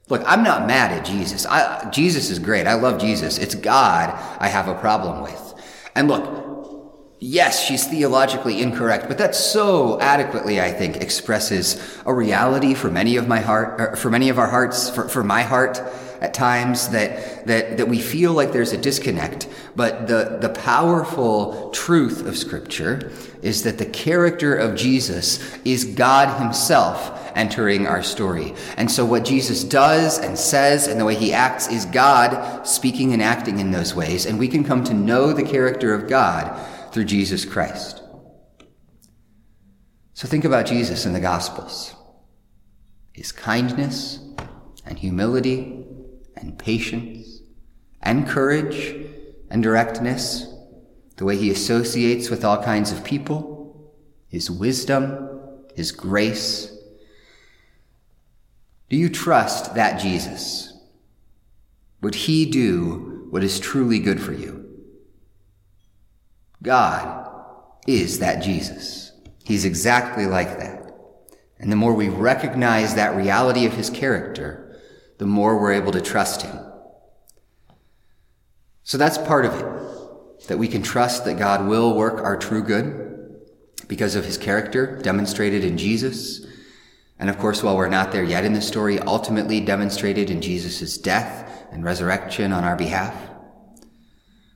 Look, 0.10 0.24
I'm 0.26 0.43
not 0.43 0.67
mad 0.67 0.91
at 0.91 1.06
Jesus. 1.06 1.46
I, 1.46 1.89
Jesus 1.89 2.30
is 2.30 2.39
great. 2.39 2.65
I 2.65 2.76
love 2.76 3.00
Jesus. 3.00 3.38
It's 3.38 3.56
God 3.56 4.10
I 4.39 4.48
have 4.48 4.67
a 4.67 4.76
problem 4.76 5.22
with. 5.22 5.54
And 5.96 6.08
look, 6.08 7.17
yes, 7.20 7.65
she's 7.65 7.86
theologically 7.86 8.62
incorrect, 8.62 9.08
but 9.10 9.17
that 9.17 9.36
so 9.36 10.00
adequately, 10.00 10.62
I 10.62 10.72
think, 10.72 10.98
expresses 10.98 12.00
a 12.06 12.13
reality 12.13 12.74
for 12.74 12.89
many 12.89 13.17
of 13.17 13.28
my 13.28 13.41
heart, 13.41 13.82
er, 13.82 13.96
for 13.98 14.10
many 14.10 14.30
of 14.30 14.39
our 14.39 14.48
hearts, 14.48 14.89
for, 14.89 15.10
for 15.10 15.24
my 15.24 15.43
heart 15.43 15.82
at 16.21 16.34
times 16.34 16.89
that, 16.89 17.45
that, 17.47 17.77
that 17.77 17.88
we 17.88 17.99
feel 17.99 18.34
like 18.34 18.51
there's 18.51 18.73
a 18.73 18.77
disconnect. 18.77 19.47
But 19.75 20.08
the, 20.08 20.38
the 20.41 20.49
powerful 20.49 21.69
truth 21.71 22.25
of 22.25 22.38
scripture 22.38 23.12
is 23.41 23.63
that 23.63 23.77
the 23.77 23.86
character 23.86 24.56
of 24.56 24.75
Jesus 24.75 25.39
is 25.63 25.86
God 25.86 26.39
himself 26.39 27.32
entering 27.36 27.86
our 27.86 28.01
story. 28.01 28.53
And 28.77 28.89
so 28.89 29.06
what 29.06 29.23
Jesus 29.23 29.63
does 29.63 30.17
and 30.17 30.38
says 30.38 30.88
and 30.88 30.99
the 30.99 31.06
way 31.06 31.15
he 31.15 31.34
acts 31.34 31.67
is 31.67 31.86
God 31.86 32.65
speaking 32.65 33.13
and 33.13 33.21
acting 33.21 33.60
in 33.60 33.71
those 33.71 33.93
ways. 33.93 34.25
And 34.25 34.39
we 34.39 34.47
can 34.47 34.63
come 34.63 34.84
to 34.86 34.93
know 34.93 35.34
the 35.34 35.43
character 35.43 35.93
of 35.93 36.08
God 36.08 36.60
through 36.91 37.06
Jesus 37.06 37.45
Christ. 37.45 38.01
So 40.15 40.27
think 40.27 40.45
about 40.45 40.65
Jesus 40.65 41.06
in 41.06 41.13
the 41.13 41.19
Gospels. 41.19 41.93
His 43.13 43.32
kindness 43.32 44.19
and 44.84 44.97
humility 44.97 45.77
and 46.41 46.58
patience 46.58 47.41
and 48.02 48.28
courage 48.28 48.95
and 49.50 49.63
directness, 49.63 50.47
the 51.17 51.26
way 51.26 51.36
he 51.38 51.52
associates 51.52 52.30
with 52.30 52.45
all 52.45 52.63
kinds 52.63 52.91
of 52.91 53.04
people, 53.04 53.93
his 54.30 54.52
wisdom, 54.52 55.30
his 55.76 55.91
grace, 55.91 56.73
do 58.89 58.95
you 58.95 59.10
trust 59.10 59.76
that 59.76 60.00
Jesus? 60.00 60.73
Would 62.02 62.15
he 62.15 62.45
do 62.45 63.28
what 63.30 63.43
is 63.43 63.60
truly 63.60 64.00
good 64.00 64.21
for 64.21 64.32
you? 64.32 64.65
God 66.63 67.30
is 67.86 68.19
that 68.19 68.41
Jesus. 68.41 69.12
He's 69.43 69.65
exactly 69.65 70.26
like 70.26 70.60
that. 70.60 70.93
And 71.60 71.71
the 71.71 71.76
more 71.76 71.93
we 71.93 72.10
recognize 72.10 72.95
that 72.95 73.15
reality 73.15 73.65
of 73.65 73.73
his 73.73 73.89
character, 73.89 74.66
the 75.17 75.25
more 75.25 75.60
we're 75.60 75.73
able 75.73 75.91
to 75.91 76.01
trust 76.01 76.41
him. 76.43 76.58
So 78.84 78.97
that's 78.97 79.17
part 79.17 79.45
of 79.45 79.53
it, 79.53 80.47
that 80.47 80.58
we 80.58 80.67
can 80.67 80.82
trust 80.82 81.25
that 81.25 81.38
God 81.38 81.67
will 81.67 81.95
work 81.95 82.21
our 82.23 82.38
true 82.38 82.63
good 82.63 83.39
because 83.88 84.15
of 84.15 84.25
his 84.25 84.38
character 84.38 84.97
demonstrated 85.01 85.63
in 85.63 85.77
Jesus 85.77 86.45
and 87.19 87.30
of 87.30 87.39
course, 87.39 87.63
while 87.63 87.75
we're 87.75 87.89
not 87.89 88.12
there 88.12 88.23
yet 88.23 88.45
in 88.45 88.53
the 88.53 88.62
story, 88.62 88.99
ultimately 88.99 89.60
demonstrated 89.60 90.30
in 90.30 90.41
Jesus' 90.41 90.97
death 90.97 91.65
and 91.71 91.84
resurrection 91.84 92.53
on 92.53 92.63
our 92.63 92.75
behalf. 92.75 93.15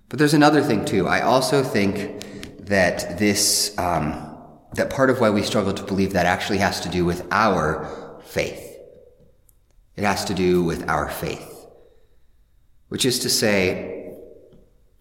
But 0.10 0.20
there's 0.20 0.34
another 0.34 0.62
thing 0.62 0.86
too. 0.86 1.08
I 1.08 1.22
also 1.22 1.64
think 1.64 2.22
that 2.66 3.18
this, 3.18 3.78
um, 3.80 4.38
that 4.76 4.90
part 4.90 5.10
of 5.10 5.20
why 5.20 5.30
we 5.32 5.42
struggle 5.42 5.74
to 5.74 5.84
believe 5.84 6.14
that 6.14 6.26
actually 6.26 6.60
has 6.60 6.82
to 6.82 6.90
do 6.90 7.04
with 7.04 7.28
our 7.32 8.20
faith. 8.26 8.71
It 9.96 10.04
has 10.04 10.26
to 10.26 10.34
do 10.34 10.64
with 10.64 10.90
our 10.90 11.10
faith. 11.10 11.68
Which 12.90 13.06
is 13.06 13.20
to 13.20 13.30
say, 13.30 14.14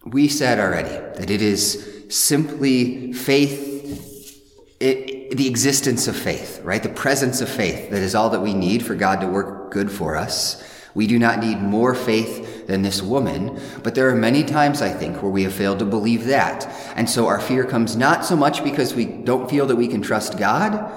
we 0.05 0.27
said 0.27 0.59
already 0.59 0.89
that 0.89 1.29
it 1.29 1.41
is 1.41 2.05
simply 2.09 3.13
faith, 3.13 4.75
it, 4.79 5.37
the 5.37 5.47
existence 5.47 6.07
of 6.07 6.15
faith, 6.15 6.61
right? 6.63 6.81
The 6.81 6.89
presence 6.89 7.41
of 7.41 7.49
faith 7.49 7.89
that 7.91 8.01
is 8.01 8.15
all 8.15 8.29
that 8.31 8.41
we 8.41 8.53
need 8.53 8.85
for 8.85 8.95
God 8.95 9.21
to 9.21 9.27
work 9.27 9.71
good 9.71 9.91
for 9.91 10.15
us. 10.15 10.67
We 10.93 11.07
do 11.07 11.17
not 11.17 11.39
need 11.39 11.61
more 11.61 11.95
faith 11.95 12.67
than 12.67 12.81
this 12.81 13.01
woman, 13.01 13.61
but 13.81 13.95
there 13.95 14.09
are 14.09 14.15
many 14.15 14.43
times, 14.43 14.81
I 14.81 14.89
think, 14.89 15.21
where 15.21 15.31
we 15.31 15.43
have 15.43 15.53
failed 15.53 15.79
to 15.79 15.85
believe 15.85 16.25
that. 16.25 16.65
And 16.95 17.09
so 17.09 17.27
our 17.27 17.39
fear 17.39 17.63
comes 17.63 17.95
not 17.95 18.25
so 18.25 18.35
much 18.35 18.63
because 18.63 18.93
we 18.93 19.05
don't 19.05 19.49
feel 19.49 19.65
that 19.67 19.77
we 19.77 19.87
can 19.87 20.01
trust 20.01 20.37
God, 20.37 20.91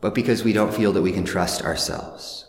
but 0.00 0.14
because 0.14 0.42
we 0.42 0.52
don't 0.52 0.74
feel 0.74 0.92
that 0.92 1.02
we 1.02 1.12
can 1.12 1.24
trust 1.24 1.62
ourselves. 1.62 2.41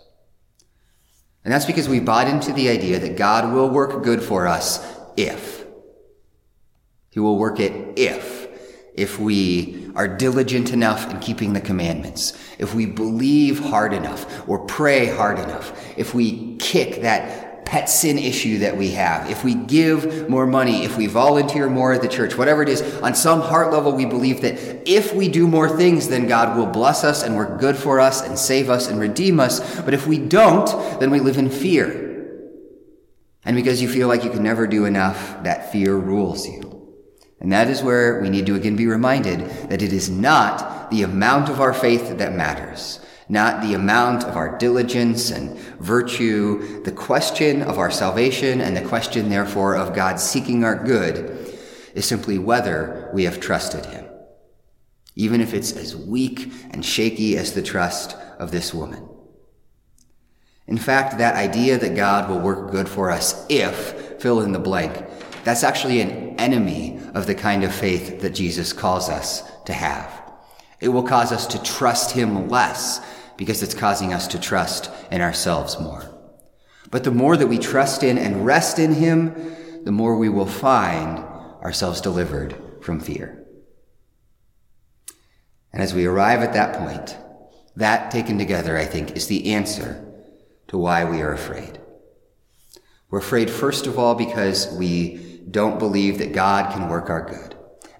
And 1.43 1.53
that's 1.53 1.65
because 1.65 1.89
we 1.89 1.99
bought 1.99 2.27
into 2.27 2.53
the 2.53 2.69
idea 2.69 2.99
that 2.99 3.17
God 3.17 3.53
will 3.53 3.69
work 3.69 4.03
good 4.03 4.23
for 4.23 4.47
us 4.47 4.85
if. 5.17 5.65
He 7.11 7.19
will 7.19 7.37
work 7.37 7.59
it 7.59 7.97
if. 7.97 8.47
If 8.95 9.19
we 9.19 9.91
are 9.95 10.07
diligent 10.07 10.71
enough 10.71 11.11
in 11.11 11.19
keeping 11.19 11.53
the 11.53 11.61
commandments, 11.61 12.33
if 12.59 12.73
we 12.73 12.85
believe 12.85 13.59
hard 13.59 13.93
enough 13.93 14.47
or 14.47 14.59
pray 14.65 15.07
hard 15.07 15.39
enough, 15.39 15.97
if 15.97 16.13
we 16.13 16.55
kick 16.57 17.01
that 17.01 17.52
pet 17.73 17.89
sin 17.89 18.19
issue 18.19 18.59
that 18.59 18.77
we 18.77 18.91
have, 18.91 19.27
if 19.31 19.43
we 19.43 19.55
give 19.55 20.29
more 20.29 20.45
money, 20.45 20.85
if 20.85 20.95
we 20.95 21.07
volunteer 21.07 21.67
more 21.67 21.91
at 21.91 22.03
the 22.03 22.07
church, 22.07 22.37
whatever 22.37 22.61
it 22.61 22.69
is, 22.69 22.83
on 23.01 23.15
some 23.15 23.41
heart 23.41 23.73
level, 23.73 23.91
we 23.93 24.05
believe 24.05 24.41
that 24.41 24.87
if 24.87 25.11
we 25.15 25.27
do 25.27 25.47
more 25.47 25.67
things, 25.67 26.07
then 26.07 26.27
God 26.27 26.55
will 26.55 26.67
bless 26.67 27.03
us 27.03 27.23
and 27.23 27.35
work 27.35 27.59
good 27.59 27.75
for 27.75 27.99
us 27.99 28.21
and 28.21 28.37
save 28.37 28.69
us 28.69 28.87
and 28.87 28.99
redeem 28.99 29.39
us. 29.39 29.81
But 29.81 29.95
if 29.95 30.05
we 30.05 30.19
don't, 30.19 30.67
then 30.99 31.09
we 31.09 31.19
live 31.19 31.39
in 31.39 31.49
fear. 31.49 32.37
And 33.43 33.55
because 33.55 33.81
you 33.81 33.89
feel 33.89 34.07
like 34.07 34.23
you 34.23 34.29
can 34.29 34.43
never 34.43 34.67
do 34.67 34.85
enough, 34.85 35.41
that 35.41 35.71
fear 35.71 35.95
rules 35.95 36.47
you. 36.47 36.93
And 37.39 37.51
that 37.51 37.71
is 37.71 37.81
where 37.81 38.21
we 38.21 38.29
need 38.29 38.45
to 38.45 38.53
again 38.53 38.75
be 38.75 38.85
reminded 38.85 39.49
that 39.71 39.81
it 39.81 39.91
is 39.91 40.11
not 40.11 40.91
the 40.91 41.01
amount 41.01 41.49
of 41.49 41.59
our 41.59 41.73
faith 41.73 42.19
that 42.19 42.35
matters, 42.35 42.99
not 43.33 43.61
the 43.61 43.73
amount 43.73 44.23
of 44.23 44.37
our 44.37 44.57
diligence 44.57 45.31
and 45.31 45.57
virtue. 45.79 46.81
The 46.83 46.91
question 46.91 47.61
of 47.63 47.77
our 47.77 47.91
salvation 47.91 48.61
and 48.61 48.77
the 48.77 48.87
question, 48.87 49.29
therefore, 49.29 49.75
of 49.75 49.93
God 49.93 50.19
seeking 50.19 50.63
our 50.63 50.81
good 50.81 51.53
is 51.93 52.05
simply 52.05 52.37
whether 52.37 53.09
we 53.13 53.25
have 53.25 53.41
trusted 53.41 53.85
Him. 53.87 54.05
even 55.15 55.41
if 55.41 55.53
it's 55.53 55.73
as 55.73 55.95
weak 55.95 56.51
and 56.71 56.83
shaky 56.85 57.37
as 57.37 57.53
the 57.53 57.61
trust 57.61 58.15
of 58.39 58.51
this 58.51 58.73
woman. 58.73 59.07
In 60.67 60.77
fact, 60.77 61.17
that 61.17 61.35
idea 61.35 61.77
that 61.77 61.95
God 61.95 62.29
will 62.29 62.39
work 62.39 62.71
good 62.71 62.87
for 62.87 63.11
us 63.11 63.45
if 63.49 64.21
fill 64.21 64.41
in 64.41 64.53
the 64.53 64.59
blank, 64.59 65.05
that's 65.43 65.63
actually 65.63 65.99
an 66.01 66.39
enemy 66.39 66.99
of 67.13 67.27
the 67.27 67.35
kind 67.35 67.63
of 67.63 67.75
faith 67.75 68.21
that 68.21 68.31
Jesus 68.33 68.71
calls 68.71 69.09
us 69.09 69.43
to 69.65 69.73
have. 69.73 70.21
It 70.79 70.87
will 70.89 71.03
cause 71.03 71.31
us 71.31 71.45
to 71.47 71.61
trust 71.61 72.11
him 72.11 72.47
less 72.49 73.01
because 73.37 73.63
it's 73.63 73.73
causing 73.73 74.13
us 74.13 74.27
to 74.27 74.39
trust 74.39 74.89
in 75.11 75.21
ourselves 75.21 75.79
more. 75.79 76.09
But 76.91 77.03
the 77.03 77.11
more 77.11 77.35
that 77.37 77.47
we 77.47 77.57
trust 77.57 78.03
in 78.03 78.17
and 78.17 78.45
rest 78.45 78.77
in 78.79 78.93
him, 78.93 79.55
the 79.83 79.91
more 79.91 80.17
we 80.17 80.29
will 80.29 80.45
find 80.45 81.19
ourselves 81.63 82.01
delivered 82.01 82.55
from 82.81 82.99
fear. 82.99 83.45
And 85.71 85.81
as 85.81 85.93
we 85.93 86.05
arrive 86.05 86.41
at 86.41 86.53
that 86.53 86.77
point, 86.77 87.17
that 87.75 88.11
taken 88.11 88.37
together, 88.37 88.77
I 88.77 88.85
think, 88.85 89.15
is 89.15 89.27
the 89.27 89.53
answer 89.53 90.05
to 90.67 90.77
why 90.77 91.03
we 91.03 91.21
are 91.21 91.33
afraid. 91.33 91.79
We're 93.09 93.19
afraid, 93.19 93.49
first 93.49 93.87
of 93.87 93.97
all, 93.97 94.15
because 94.15 94.71
we 94.75 95.41
don't 95.49 95.79
believe 95.79 96.19
that 96.19 96.33
God 96.33 96.73
can 96.73 96.89
work 96.89 97.09
our 97.09 97.27
good. 97.27 97.52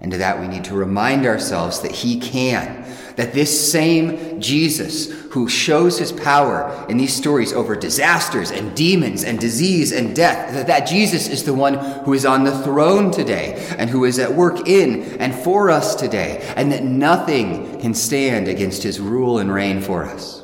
And 0.04 0.12
to 0.12 0.18
that, 0.18 0.40
we 0.40 0.50
need 0.50 0.66
to 0.66 0.76
remind 0.76 1.26
ourselves 1.26 1.80
that 1.80 1.92
He 1.92 2.20
can. 2.20 2.84
That 3.16 3.34
this 3.34 3.72
same 3.72 4.42
Jesus 4.42 5.12
who 5.32 5.48
shows 5.48 5.98
His 5.98 6.12
power 6.12 6.86
in 6.90 6.98
these 6.98 7.16
stories 7.16 7.54
over 7.54 7.76
disasters 7.76 8.52
and 8.52 8.76
demons 8.76 9.24
and 9.24 9.40
disease 9.40 9.92
and 9.94 10.16
death, 10.16 10.54
that 10.54 10.68
that 10.68 10.88
Jesus 10.88 11.30
is 11.30 11.44
the 11.44 11.54
one 11.54 11.76
who 12.04 12.14
is 12.14 12.26
on 12.26 12.44
the 12.44 12.58
throne 12.64 13.12
today 13.12 13.66
and 13.78 13.90
who 13.90 14.04
is 14.04 14.20
at 14.20 14.34
work 14.34 14.68
in 14.68 15.04
and 15.22 15.34
for 15.34 15.70
us 15.70 15.96
today, 15.96 16.54
and 16.58 16.72
that 16.72 16.84
nothing 16.84 17.80
can 17.80 17.94
stand 17.94 18.48
against 18.48 18.84
His 18.84 19.00
rule 19.00 19.40
and 19.40 19.54
reign 19.54 19.80
for 19.80 20.04
us. 20.04 20.44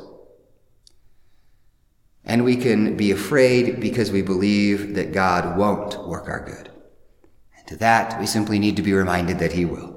And 2.24 2.44
we 2.44 2.56
can 2.56 2.96
be 2.96 3.10
afraid 3.10 3.80
because 3.80 4.12
we 4.12 4.22
believe 4.22 4.94
that 4.94 5.12
God 5.12 5.58
won't 5.58 6.06
work 6.06 6.28
our 6.28 6.44
good. 6.46 6.69
To 7.70 7.76
that, 7.76 8.18
we 8.18 8.26
simply 8.26 8.58
need 8.58 8.74
to 8.76 8.82
be 8.82 8.92
reminded 8.92 9.38
that 9.38 9.52
he 9.52 9.64
will. 9.64 9.96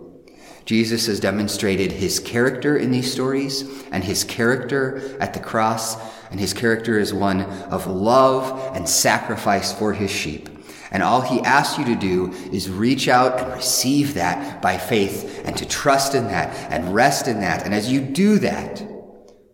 Jesus 0.63 1.07
has 1.07 1.19
demonstrated 1.19 1.91
his 1.91 2.19
character 2.19 2.77
in 2.77 2.91
these 2.91 3.11
stories 3.11 3.83
and 3.91 4.03
his 4.03 4.23
character 4.23 5.17
at 5.19 5.33
the 5.33 5.39
cross, 5.39 5.97
and 6.29 6.39
his 6.39 6.53
character 6.53 6.99
is 6.99 7.15
one 7.15 7.41
of 7.41 7.87
love 7.87 8.75
and 8.75 8.87
sacrifice 8.87 9.73
for 9.73 9.91
his 9.91 10.11
sheep. 10.11 10.49
And 10.91 11.01
all 11.01 11.21
he 11.21 11.41
asks 11.41 11.79
you 11.79 11.85
to 11.85 11.95
do 11.95 12.31
is 12.51 12.69
reach 12.69 13.07
out 13.07 13.39
and 13.39 13.51
receive 13.51 14.13
that 14.13 14.61
by 14.61 14.77
faith 14.77 15.41
and 15.43 15.57
to 15.57 15.67
trust 15.67 16.13
in 16.13 16.27
that 16.27 16.55
and 16.71 16.93
rest 16.93 17.27
in 17.27 17.39
that. 17.39 17.65
And 17.65 17.73
as 17.73 17.91
you 17.91 18.01
do 18.01 18.37
that, 18.37 18.81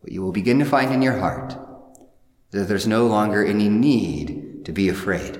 what 0.02 0.12
you 0.12 0.22
will 0.22 0.34
begin 0.34 0.60
to 0.60 0.66
find 0.66 0.92
in 0.92 1.02
your 1.02 1.18
heart 1.18 1.56
that 2.52 2.68
there's 2.68 2.86
no 2.86 3.08
longer 3.08 3.46
any 3.46 3.70
need 3.70 4.66
to 4.66 4.74
be 4.74 4.90
afraid. 4.90 5.40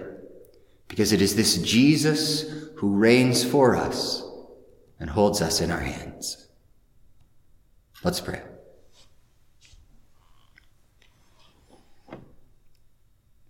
Because 0.90 1.14
it 1.14 1.22
is 1.22 1.36
this 1.36 1.58
Jesus 1.60 2.46
who 2.76 2.98
reigns 2.98 3.46
for 3.46 3.78
us 3.78 4.22
and 5.00 5.10
holds 5.10 5.42
us 5.42 5.62
in 5.62 5.72
our 5.72 5.80
hands. 5.80 6.50
Let's 8.04 8.20
pray. 8.20 8.42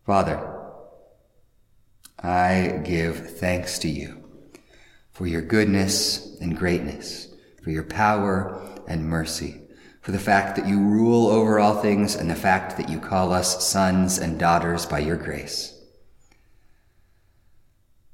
Father, 0.06 0.60
I 2.22 2.82
give 2.84 3.38
thanks 3.38 3.80
to 3.80 3.88
you 3.88 4.24
for 5.12 5.28
your 5.28 5.42
goodness 5.42 6.38
and 6.42 6.58
greatness, 6.58 7.28
for 7.64 7.70
your 7.70 7.84
power 7.84 8.60
and 8.88 9.08
mercy, 9.08 9.62
for 10.02 10.12
the 10.12 10.20
fact 10.20 10.56
that 10.56 10.68
you 10.68 10.80
rule 10.80 11.28
over 11.28 11.60
all 11.60 11.82
things 11.82 12.16
and 12.16 12.30
the 12.30 12.36
fact 12.36 12.78
that 12.78 12.90
you 12.90 13.00
call 13.00 13.32
us 13.32 13.68
sons 13.68 14.18
and 14.18 14.40
daughters 14.40 14.86
by 14.86 15.00
your 15.00 15.18
grace. 15.18 15.79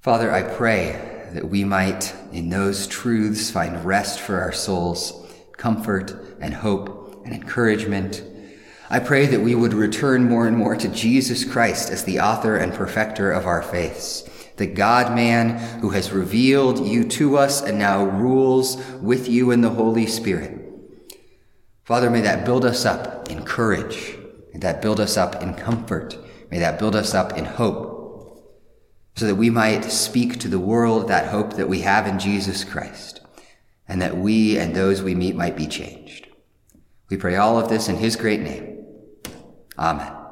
Father, 0.05 0.31
I 0.31 0.43
pray 0.43 1.01
that 1.33 1.49
we 1.49 1.63
might, 1.63 2.13
in 2.31 2.49
those 2.51 2.85
truths, 2.85 3.49
find 3.49 3.83
rest 3.83 4.19
for 4.19 4.39
our 4.39 4.51
souls, 4.51 5.33
comfort 5.57 6.15
and 6.39 6.53
hope 6.53 7.25
and 7.25 7.33
encouragement. 7.33 8.23
I 8.87 8.99
pray 8.99 9.25
that 9.25 9.41
we 9.41 9.55
would 9.55 9.73
return 9.73 10.29
more 10.29 10.45
and 10.45 10.55
more 10.55 10.75
to 10.75 10.87
Jesus 10.89 11.43
Christ 11.43 11.89
as 11.89 12.03
the 12.03 12.19
author 12.19 12.55
and 12.55 12.71
perfecter 12.71 13.31
of 13.31 13.47
our 13.47 13.63
faiths, 13.63 14.29
the 14.57 14.67
God 14.67 15.15
man 15.15 15.57
who 15.79 15.89
has 15.89 16.11
revealed 16.11 16.85
you 16.85 17.03
to 17.05 17.39
us 17.39 17.63
and 17.63 17.79
now 17.79 18.05
rules 18.05 18.77
with 19.01 19.27
you 19.27 19.49
in 19.49 19.61
the 19.61 19.71
Holy 19.71 20.05
Spirit. 20.05 20.69
Father, 21.83 22.11
may 22.11 22.21
that 22.21 22.45
build 22.45 22.63
us 22.63 22.85
up 22.85 23.31
in 23.31 23.43
courage. 23.43 24.15
May 24.53 24.59
that 24.59 24.83
build 24.83 24.99
us 24.99 25.17
up 25.17 25.41
in 25.41 25.55
comfort. 25.55 26.15
May 26.51 26.59
that 26.59 26.77
build 26.77 26.95
us 26.95 27.15
up 27.15 27.35
in 27.35 27.45
hope 27.45 27.94
so 29.15 29.25
that 29.25 29.35
we 29.35 29.49
might 29.49 29.85
speak 29.85 30.39
to 30.39 30.47
the 30.47 30.59
world 30.59 31.07
that 31.07 31.29
hope 31.29 31.53
that 31.53 31.69
we 31.69 31.81
have 31.81 32.05
in 32.05 32.19
Jesus 32.19 32.63
Christ, 32.63 33.21
and 33.87 34.01
that 34.01 34.17
we 34.17 34.57
and 34.57 34.75
those 34.75 35.01
we 35.01 35.15
meet 35.15 35.35
might 35.35 35.55
be 35.55 35.67
changed. 35.67 36.27
We 37.09 37.17
pray 37.17 37.35
all 37.35 37.57
of 37.57 37.69
this 37.69 37.87
in 37.87 37.95
his 37.95 38.15
great 38.15 38.41
name. 38.41 38.83
Amen. 39.77 40.24